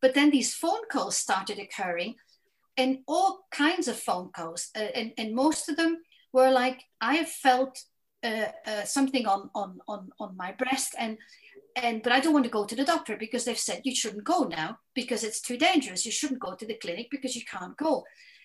But 0.00 0.14
then 0.14 0.30
these 0.30 0.54
phone 0.54 0.84
calls 0.90 1.16
started 1.16 1.58
occurring. 1.58 2.14
and 2.76 2.98
all 3.06 3.46
kinds 3.50 3.88
of 3.88 3.98
phone 3.98 4.30
calls, 4.36 4.68
uh, 4.76 4.90
and, 4.94 5.12
and 5.18 5.34
most 5.34 5.68
of 5.68 5.76
them 5.76 6.02
were 6.32 6.50
like, 6.50 6.78
I 7.00 7.14
have 7.14 7.28
felt 7.28 7.74
uh, 8.22 8.48
uh, 8.66 8.84
something 8.84 9.26
on, 9.26 9.50
on, 9.54 9.80
on, 9.88 10.10
on 10.20 10.36
my 10.36 10.52
breast 10.52 10.94
and 10.98 11.18
and 11.76 12.02
but 12.02 12.12
I 12.12 12.20
don't 12.20 12.32
want 12.32 12.46
to 12.46 12.50
go 12.58 12.64
to 12.64 12.74
the 12.74 12.86
doctor 12.86 13.16
because 13.18 13.44
they've 13.44 13.58
said 13.58 13.82
you 13.84 13.94
shouldn't 13.94 14.24
go 14.24 14.44
now 14.44 14.78
because 14.94 15.22
it's 15.22 15.42
too 15.42 15.58
dangerous. 15.58 16.06
You 16.06 16.12
shouldn't 16.12 16.40
go 16.40 16.54
to 16.54 16.66
the 16.66 16.78
clinic 16.82 17.08
because 17.10 17.36
you 17.36 17.42
can't 17.44 17.76
go. 17.76 18.04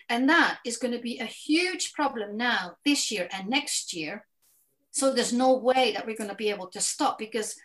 And 0.09 0.27
that 0.27 0.59
is 0.65 0.75
going 0.75 0.93
to 0.93 0.99
be 0.99 1.17
a 1.19 1.25
huge 1.25 1.93
problem 1.93 2.35
now, 2.35 2.75
this 2.83 3.09
year 3.09 3.29
and 3.31 3.47
next 3.47 3.93
year. 3.93 4.25
So 4.91 5.13
there's 5.13 5.33
no 5.33 5.57
way 5.57 5.93
that 5.93 6.05
we're 6.05 6.17
going 6.17 6.29
to 6.29 6.35
be 6.35 6.49
able 6.49 6.67
to 6.67 6.81
stop 6.81 7.17
because 7.17 7.55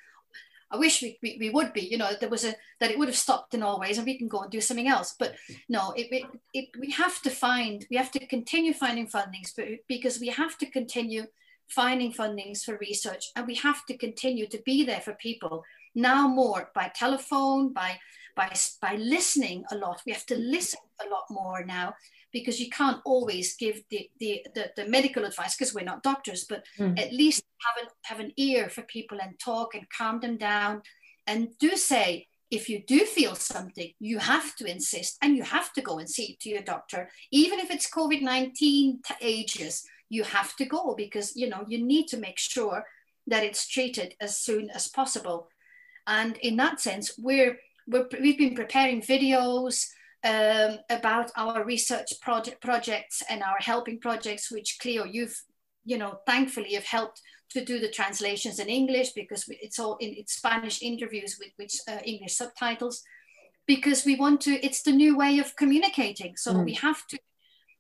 I 0.71 0.77
wish 0.77 1.01
we, 1.03 1.19
we, 1.23 1.37
we, 1.41 1.51
would 1.51 1.73
be, 1.73 1.83
you 1.83 1.97
know, 1.97 2.11
there 2.19 2.29
was 2.29 2.45
a, 2.45 2.55
that 2.81 2.91
it 2.91 2.99
would 2.99 3.09
have 3.09 3.17
stopped 3.17 3.55
in 3.55 3.63
all 3.63 3.79
ways 3.79 3.99
and 3.99 4.07
we 4.07 4.19
can 4.19 4.29
go 4.29 4.41
and 4.41 4.51
do 4.51 4.61
something 4.61 4.89
else. 4.89 5.15
But 5.19 5.35
no, 5.69 5.93
it, 5.93 6.09
it, 6.11 6.25
it, 6.55 6.69
we 6.79 6.91
have 6.91 7.23
to 7.23 7.31
find, 7.31 7.87
we 7.91 7.97
have 7.97 8.11
to 8.13 8.27
continue 8.27 8.73
finding 8.73 9.07
fundings 9.07 9.53
because 9.89 10.19
we 10.19 10.29
have 10.29 10.59
to 10.59 10.67
continue 10.67 11.25
finding 11.69 12.13
fundings 12.13 12.65
for 12.65 12.79
research 12.79 13.31
and 13.37 13.47
we 13.47 13.55
have 13.57 13.85
to 13.87 13.97
continue 13.97 14.47
to 14.49 14.61
be 14.65 14.85
there 14.85 15.01
for 15.01 15.13
people 15.15 15.65
now 15.95 16.27
more 16.29 16.71
by 16.75 16.91
telephone, 16.95 17.73
by, 17.73 17.99
by, 18.35 18.53
by 18.81 18.97
listening 18.97 19.65
a 19.71 19.77
lot. 19.77 20.03
We 20.05 20.13
have 20.13 20.27
to 20.27 20.37
listen 20.37 20.81
a 21.05 21.09
lot 21.09 21.25
more 21.31 21.65
now 21.65 21.95
because 22.33 22.61
you 22.61 22.69
can't 22.71 23.01
always 23.05 23.57
give 23.57 23.83
the, 23.91 24.09
the, 24.21 24.45
the, 24.55 24.71
the 24.77 24.87
medical 24.87 25.25
advice 25.25 25.57
because 25.57 25.75
we're 25.75 25.85
not 25.85 26.03
doctors, 26.03 26.45
but 26.49 26.65
mm. 26.79 26.99
at 26.99 27.13
least 27.13 27.43
have 27.61 27.85
an, 27.85 27.91
have 28.05 28.21
an 28.21 28.33
ear 28.37 28.69
for 28.69 28.83
people 28.83 29.19
and 29.21 29.39
talk 29.39 29.75
and 29.75 29.87
calm 29.97 30.21
them 30.21 30.37
down. 30.37 30.83
And 31.27 31.49
do 31.59 31.77
say, 31.77 32.27
if 32.51 32.69
you 32.69 32.83
do 32.87 33.01
feel 33.01 33.35
something, 33.35 33.91
you 33.99 34.19
have 34.19 34.55
to 34.57 34.71
insist 34.71 35.17
and 35.23 35.37
you 35.37 35.43
have 35.43 35.73
to 35.73 35.83
go 35.83 35.99
and 35.99 36.09
see 36.09 36.37
to 36.41 36.49
your 36.49 36.63
doctor, 36.63 37.11
even 37.33 37.59
if 37.59 37.71
it's 37.71 37.91
COVID 37.91 38.23
19 38.23 39.01
ages, 39.21 39.85
you 40.09 40.23
have 40.23 40.55
to 40.57 40.65
go 40.65 40.95
because 40.97 41.35
you 41.35 41.49
know 41.49 41.65
you 41.67 41.85
need 41.85 42.07
to 42.09 42.17
make 42.17 42.39
sure 42.39 42.85
that 43.27 43.43
it's 43.43 43.67
treated 43.67 44.15
as 44.21 44.39
soon 44.39 44.71
as 44.71 44.89
possible. 44.89 45.49
And 46.07 46.37
in 46.39 46.57
that 46.57 46.81
sense, 46.81 47.13
we're, 47.19 47.59
we're 47.89 48.09
we've 48.21 48.39
been 48.39 48.55
preparing 48.55 49.03
videos 49.03 49.87
um, 50.27 50.79
about 50.91 51.31
our 51.37 51.65
research 51.65 52.11
project 52.21 52.61
projects 52.61 53.23
and 53.31 53.43
our 53.43 53.59
helping 53.61 53.99
projects, 54.01 54.51
which 54.51 54.79
Cleo, 54.81 55.05
you've, 55.05 55.37
you 55.85 55.99
know, 55.99 56.13
thankfully 56.27 56.75
have 56.75 56.85
helped 56.85 57.21
to 57.51 57.65
do 57.65 57.79
the 57.79 57.91
translations 57.99 58.59
in 58.59 58.69
English 58.69 59.11
because 59.13 59.45
it's 59.49 59.79
all 59.79 59.97
in 59.99 60.11
it's 60.21 60.35
Spanish 60.35 60.83
interviews 60.83 61.39
with 61.41 61.53
which 61.57 61.75
uh, 61.89 62.01
English 62.05 62.35
subtitles, 62.35 63.03
because 63.67 64.05
we 64.05 64.17
want 64.17 64.41
to, 64.43 64.53
it's 64.67 64.83
the 64.83 64.93
new 64.93 65.17
way 65.17 65.39
of 65.39 65.57
communicating. 65.57 66.37
So 66.37 66.53
mm. 66.53 66.65
we 66.65 66.75
have 66.75 67.07
to, 67.09 67.19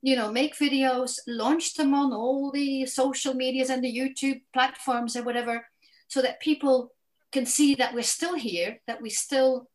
you 0.02 0.14
know, 0.14 0.30
make 0.30 0.56
videos, 0.56 1.12
launch 1.26 1.74
them 1.74 1.94
on 1.94 2.12
all 2.12 2.52
the 2.52 2.86
social 2.86 3.34
medias 3.34 3.70
and 3.70 3.82
the 3.82 3.96
YouTube 4.00 4.42
platforms 4.52 5.16
and 5.16 5.26
whatever, 5.26 5.66
so 6.06 6.22
that 6.22 6.40
people 6.40 6.92
can 7.32 7.46
see 7.46 7.74
that 7.74 7.92
we're 7.92 8.14
still 8.18 8.36
here, 8.36 8.78
that 8.86 9.02
we 9.02 9.10
still 9.10 9.68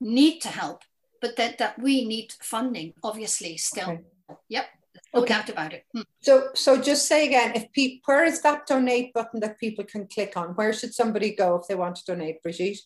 need 0.00 0.40
to 0.40 0.48
help 0.48 0.82
but 1.20 1.36
that, 1.36 1.58
that 1.58 1.78
we 1.78 2.04
need 2.04 2.32
funding, 2.40 2.94
obviously, 3.02 3.56
still. 3.56 3.90
Okay. 3.90 4.02
Yep. 4.48 4.66
No 5.12 5.20
okay. 5.20 5.34
doubt 5.34 5.48
about 5.48 5.72
it. 5.72 5.84
Hmm. 5.92 6.02
So, 6.20 6.50
so 6.54 6.80
just 6.80 7.06
say 7.06 7.26
again, 7.26 7.52
if 7.54 7.70
people, 7.72 8.00
where 8.06 8.24
is 8.24 8.40
that 8.42 8.66
donate 8.66 9.12
button 9.12 9.40
that 9.40 9.58
people 9.58 9.84
can 9.84 10.06
click 10.08 10.36
on? 10.36 10.50
Where 10.50 10.72
should 10.72 10.94
somebody 10.94 11.34
go 11.34 11.56
if 11.56 11.66
they 11.68 11.74
want 11.74 11.96
to 11.96 12.04
donate, 12.04 12.40
Brigitte? 12.42 12.80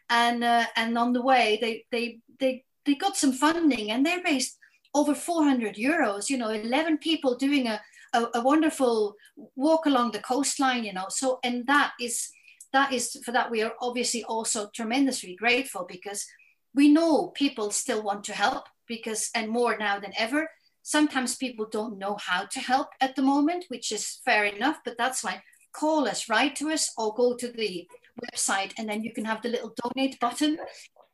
And 0.09 0.43
uh, 0.43 0.65
and 0.75 0.97
on 0.97 1.13
the 1.13 1.21
way 1.23 1.57
they 1.59 1.85
they 1.91 2.19
they 2.39 2.63
they 2.85 2.95
got 2.95 3.17
some 3.17 3.33
funding 3.33 3.89
and 3.89 4.05
they 4.05 4.21
raised 4.23 4.57
over 4.93 5.15
400 5.15 5.75
euros 5.75 6.29
you 6.29 6.37
know 6.37 6.49
11 6.49 6.99
people 6.99 7.35
doing 7.35 7.67
a 7.67 7.81
a, 8.15 8.39
a 8.39 8.41
wonderful 8.41 9.15
walk 9.55 9.85
along 9.85 10.11
the 10.11 10.19
coastline, 10.19 10.83
you 10.83 10.93
know. 10.93 11.07
So, 11.09 11.39
and 11.43 11.67
that 11.67 11.91
is 11.99 12.29
that 12.73 12.91
is 12.91 13.17
for 13.23 13.31
that 13.31 13.51
we 13.51 13.61
are 13.61 13.73
obviously 13.81 14.23
also 14.23 14.69
tremendously 14.75 15.35
grateful 15.35 15.85
because 15.87 16.25
we 16.73 16.89
know 16.89 17.27
people 17.27 17.71
still 17.71 18.03
want 18.03 18.23
to 18.25 18.33
help 18.33 18.65
because 18.87 19.29
and 19.35 19.49
more 19.49 19.77
now 19.77 19.99
than 19.99 20.13
ever. 20.17 20.49
Sometimes 20.83 21.35
people 21.35 21.67
don't 21.71 21.97
know 21.97 22.17
how 22.19 22.45
to 22.45 22.59
help 22.59 22.89
at 23.01 23.15
the 23.15 23.21
moment 23.21 23.65
which 23.69 23.91
is 23.91 24.19
fair 24.25 24.45
enough 24.45 24.77
but 24.85 24.97
that's 24.97 25.23
why 25.23 25.41
call 25.73 26.07
us 26.07 26.29
write 26.29 26.55
to 26.57 26.69
us 26.69 26.91
or 26.97 27.13
go 27.15 27.35
to 27.35 27.47
the 27.51 27.87
website 28.23 28.71
and 28.77 28.87
then 28.87 29.03
you 29.03 29.11
can 29.11 29.25
have 29.25 29.41
the 29.41 29.49
little 29.49 29.73
donate 29.83 30.19
button. 30.19 30.57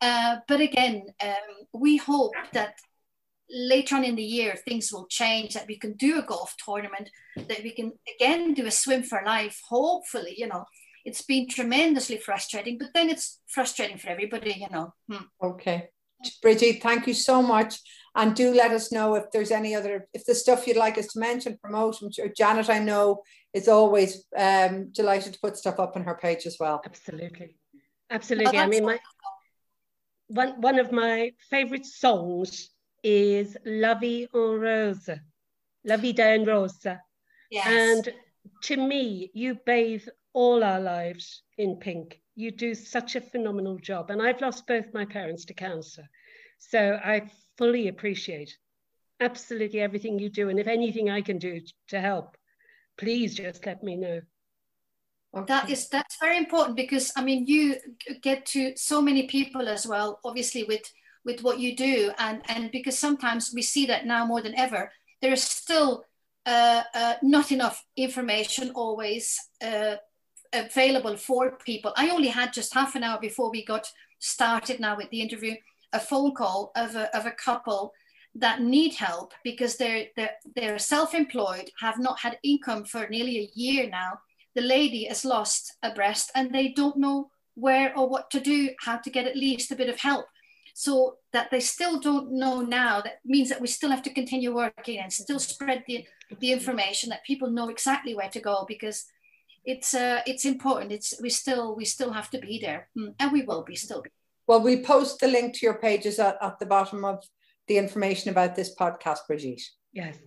Uh, 0.02 0.38
but 0.48 0.60
again 0.62 1.04
um, 1.24 1.52
we 1.74 1.98
hope 1.98 2.34
that 2.54 2.74
later 3.52 3.96
on 3.96 4.04
in 4.04 4.16
the 4.16 4.24
year 4.24 4.56
things 4.56 4.92
will 4.92 5.06
change 5.08 5.54
that 5.54 5.68
we 5.68 5.78
can 5.78 5.94
do 5.94 6.20
a 6.20 6.24
golf 6.24 6.56
tournament 6.64 7.10
that 7.36 7.64
we 7.64 7.72
can 7.72 7.92
again 8.16 8.54
do 8.54 8.66
a 8.66 8.72
swim 8.72 9.04
for 9.04 9.22
life 9.26 9.60
hopefully 9.68 10.36
you 10.38 10.48
know. 10.48 10.66
It's 11.04 11.24
been 11.24 11.50
tremendously 11.50 12.18
frustrating 12.18 12.78
but 12.78 12.90
then 12.94 13.10
it's 13.10 13.40
frustrating 13.48 13.98
for 13.98 14.10
everybody 14.10 14.56
you 14.60 14.70
know. 14.70 14.94
Hmm. 15.10 15.26
okay. 15.42 15.90
Bridget 16.42 16.84
thank 16.84 17.08
you 17.08 17.16
so 17.16 17.42
much. 17.42 17.80
And 18.14 18.36
do 18.36 18.54
let 18.54 18.72
us 18.72 18.92
know 18.92 19.16
if 19.16 19.32
there's 19.32 19.52
any 19.52 19.74
other 19.74 20.08
if 20.14 20.26
the 20.26 20.36
stuff 20.36 20.68
you'd 20.68 20.78
like 20.78 20.98
us 20.98 21.08
to 21.08 21.20
mention 21.20 21.58
promote 21.62 21.98
janet 22.36 22.70
i 22.70 22.78
know 22.78 23.24
is 23.54 23.68
always 23.68 24.26
um, 24.38 24.92
delighted 24.92 25.34
to 25.34 25.40
put 25.40 25.58
stuff 25.58 25.80
up 25.80 25.96
on 25.96 26.04
her 26.04 26.16
page 26.16 26.46
as 26.46 26.58
well. 26.60 26.82
Absolutely. 26.86 27.56
Absolutely. 28.10 28.58
I 28.58 28.68
mean 28.68 28.86
my 28.86 29.00
one, 30.28 30.62
one 30.62 30.80
of 30.80 30.92
my 30.92 31.32
favorite 31.50 31.86
songs 31.86 32.70
is 33.04 33.58
La 33.66 33.96
Vie 33.96 34.28
en 34.34 34.60
Rose, 34.60 35.20
La 35.84 35.98
Vida 35.98 36.24
en 36.24 36.46
Rosa. 36.46 37.02
Yes. 37.50 37.68
And 37.68 38.14
to 38.64 38.78
me, 38.78 39.32
you 39.34 39.58
bathe 39.66 40.08
all 40.34 40.64
our 40.64 40.80
lives 40.80 41.44
in 41.58 41.78
pink. 41.78 42.22
You 42.36 42.52
do 42.52 42.74
such 42.74 43.16
a 43.16 43.22
phenomenal 43.22 43.78
job. 43.78 44.10
And 44.10 44.22
I've 44.22 44.42
lost 44.42 44.68
both 44.68 44.94
my 44.94 45.06
parents 45.06 45.46
to 45.46 45.54
cancer. 45.54 46.08
So 46.60 47.00
I 47.04 47.30
fully 47.58 47.88
appreciate 47.88 48.56
absolutely 49.20 49.82
everything 49.82 50.20
you 50.20 50.30
do. 50.30 50.50
And 50.50 50.60
if 50.60 50.68
anything 50.68 51.10
I 51.10 51.22
can 51.22 51.38
do 51.38 51.62
to 51.90 52.00
help, 52.00 52.38
please 52.98 53.36
just 53.36 53.66
let 53.66 53.84
me 53.84 53.96
know. 53.96 54.22
Okay. 55.36 55.46
That 55.48 55.70
is 55.70 55.88
that's 55.88 56.18
very 56.20 56.38
important 56.38 56.76
because 56.76 57.14
I 57.16 57.24
mean 57.24 57.46
you 57.48 57.76
get 58.22 58.46
to 58.48 58.76
so 58.76 59.02
many 59.02 59.28
people 59.28 59.70
as 59.70 59.88
well. 59.88 60.20
Obviously, 60.26 60.66
with 60.66 60.82
with 61.26 61.42
what 61.44 61.60
you 61.60 61.76
do. 61.76 62.12
And 62.18 62.42
and 62.48 62.72
because 62.72 62.98
sometimes 62.98 63.52
we 63.54 63.62
see 63.62 63.86
that 63.88 64.06
now 64.06 64.26
more 64.26 64.42
than 64.42 64.56
ever 64.56 64.92
there 65.22 65.34
is 65.34 65.44
still 65.44 66.04
uh, 66.46 66.84
uh, 66.94 67.16
not 67.22 67.52
enough 67.52 67.86
information 67.96 68.72
always 68.72 69.40
uh, 69.64 69.96
available 70.52 71.16
for 71.16 71.52
people. 71.52 71.94
I 71.96 72.10
only 72.10 72.30
had 72.30 72.54
just 72.54 72.74
half 72.74 72.96
an 72.96 73.04
hour 73.04 73.20
before 73.20 73.52
we 73.52 73.64
got 73.64 73.88
started 74.20 74.80
now 74.80 74.98
with 74.98 75.10
the 75.12 75.22
interview 75.22 75.56
a 75.94 76.00
phone 76.00 76.34
call 76.34 76.72
of 76.76 76.96
a, 76.96 77.16
of 77.16 77.26
a 77.26 77.32
couple 77.32 77.94
that 78.34 78.62
need 78.62 78.94
help 78.94 79.34
because 79.44 79.76
they're, 79.76 80.06
they're, 80.16 80.32
they're 80.56 80.80
self-employed 80.80 81.70
have 81.82 82.00
not 82.00 82.18
had 82.20 82.40
income 82.44 82.86
for 82.86 83.08
nearly 83.10 83.40
a 83.40 83.60
year 83.60 83.90
now. 83.90 84.14
The 84.56 84.62
lady 84.62 85.04
has 85.06 85.26
lost 85.26 85.76
a 85.84 85.94
breast 85.94 86.32
and 86.34 86.54
they 86.54 86.70
don't 86.70 86.98
know 86.98 87.30
where 87.56 87.98
or 87.98 88.08
what 88.08 88.32
to 88.32 88.40
do 88.40 88.70
how 88.80 88.98
to 88.98 89.10
get 89.10 89.28
at 89.28 89.36
least 89.36 89.72
a 89.72 89.76
bit 89.76 89.90
of 89.90 90.00
help 90.00 90.26
so 90.82 91.18
that 91.32 91.52
they 91.52 91.60
still 91.60 92.00
don't 92.00 92.32
know 92.32 92.62
now 92.62 93.02
that 93.02 93.20
means 93.24 93.50
that 93.50 93.62
we 93.62 93.68
still 93.68 93.92
have 93.92 94.02
to 94.02 94.14
continue 94.20 94.52
working 94.52 94.98
and 94.98 95.14
still 95.14 95.38
spread 95.38 95.84
the, 95.86 96.04
the 96.40 96.52
information 96.52 97.12
that 97.12 97.24
people 97.24 97.52
know 97.52 97.70
exactly 97.70 98.16
where 98.16 98.30
to 98.30 98.40
go 98.40 98.66
because 98.68 99.06
it's 99.64 99.94
uh, 99.94 100.22
it's 100.26 100.44
important. 100.44 100.92
It's 100.92 101.14
we 101.22 101.30
still 101.30 101.76
we 101.76 101.86
still 101.86 102.12
have 102.14 102.32
to 102.32 102.40
be 102.40 102.58
there 102.60 102.90
mm, 102.98 103.14
and 103.20 103.32
we 103.32 103.44
will 103.44 103.64
be 103.64 103.76
still 103.76 104.02
be. 104.02 104.10
well 104.48 104.60
we 104.60 104.82
post 104.82 105.20
the 105.20 105.28
link 105.28 105.54
to 105.54 105.66
your 105.68 105.78
pages 105.78 106.18
at, 106.18 106.36
at 106.42 106.58
the 106.58 106.66
bottom 106.66 107.06
of 107.06 107.24
the 107.68 107.78
information 107.78 108.32
about 108.32 108.56
this 108.56 108.74
podcast 108.76 109.20
brigitte. 109.28 109.62
Yes 109.94 110.18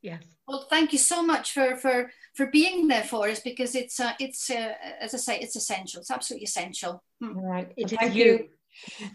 yes. 0.00 0.22
Well 0.46 0.66
thank 0.70 0.92
you 0.94 0.98
so 0.98 1.22
much 1.22 1.52
for 1.52 1.76
for 1.76 2.10
for 2.34 2.46
being 2.46 2.88
there 2.88 3.04
for 3.04 3.28
us 3.28 3.40
because 3.40 3.74
it's 3.74 4.00
uh, 4.00 4.12
it's 4.18 4.50
uh, 4.50 4.72
as 5.02 5.12
i 5.12 5.18
say 5.18 5.38
it's 5.38 5.56
essential. 5.56 6.00
It's 6.00 6.10
absolutely 6.10 6.44
essential. 6.44 7.02
Mm. 7.22 7.36
all 7.36 7.50
right. 7.54 7.68
Thank 7.76 8.14
you. 8.14 8.24
you 8.24 8.48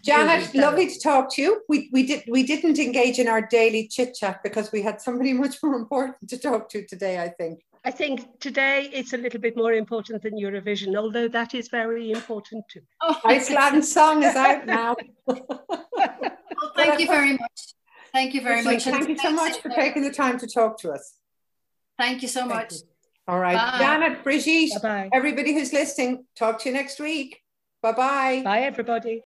Janet, 0.04 0.54
lovely 0.54 0.88
to 0.88 1.00
talk 1.00 1.32
to 1.34 1.42
you. 1.42 1.62
We, 1.68 1.88
we 1.92 2.06
did 2.06 2.24
we 2.28 2.42
didn't 2.42 2.78
engage 2.78 3.18
in 3.18 3.28
our 3.28 3.42
daily 3.42 3.88
chit 3.88 4.14
chat 4.14 4.42
because 4.42 4.72
we 4.72 4.82
had 4.82 5.00
somebody 5.00 5.32
much 5.44 5.56
more 5.62 5.74
important 5.74 6.28
to 6.28 6.38
talk 6.38 6.68
to 6.70 6.84
today. 6.86 7.20
I 7.20 7.28
think. 7.28 7.60
I 7.86 7.90
think 7.90 8.40
today 8.40 8.88
it's 8.94 9.12
a 9.12 9.18
little 9.18 9.40
bit 9.40 9.58
more 9.58 9.74
important 9.74 10.22
than 10.22 10.34
Eurovision, 10.34 10.96
although 10.96 11.28
that 11.28 11.54
is 11.54 11.68
very 11.68 12.12
important 12.12 12.64
too. 12.70 12.80
Oh, 13.02 13.20
Iceland 13.26 13.84
song 13.84 14.22
is 14.22 14.34
out 14.34 14.64
now. 14.64 14.96
well, 15.26 16.72
thank 16.76 16.98
you 16.98 17.06
very 17.06 17.32
much. 17.32 17.74
Thank 18.10 18.32
you 18.32 18.40
very 18.40 18.62
much. 18.62 18.84
Thank 18.84 19.08
you 19.08 19.18
so 19.18 19.32
much 19.32 19.60
for 19.60 19.68
taking 19.68 20.02
the 20.02 20.12
time 20.12 20.38
to 20.38 20.46
talk 20.46 20.78
to 20.78 20.92
us. 20.92 21.14
Thank 21.98 22.22
you 22.22 22.28
so 22.28 22.46
much. 22.46 22.72
You. 22.72 22.78
All 23.28 23.38
right. 23.38 23.56
Bye. 23.56 23.78
Janet, 23.78 24.24
Brigitte, 24.24 24.70
Bye-bye. 24.82 25.10
everybody 25.12 25.52
who's 25.52 25.72
listening, 25.72 26.24
talk 26.36 26.60
to 26.60 26.70
you 26.70 26.74
next 26.74 27.00
week. 27.00 27.43
Bye-bye. 27.84 28.40
Bye, 28.44 28.60
everybody. 28.62 29.24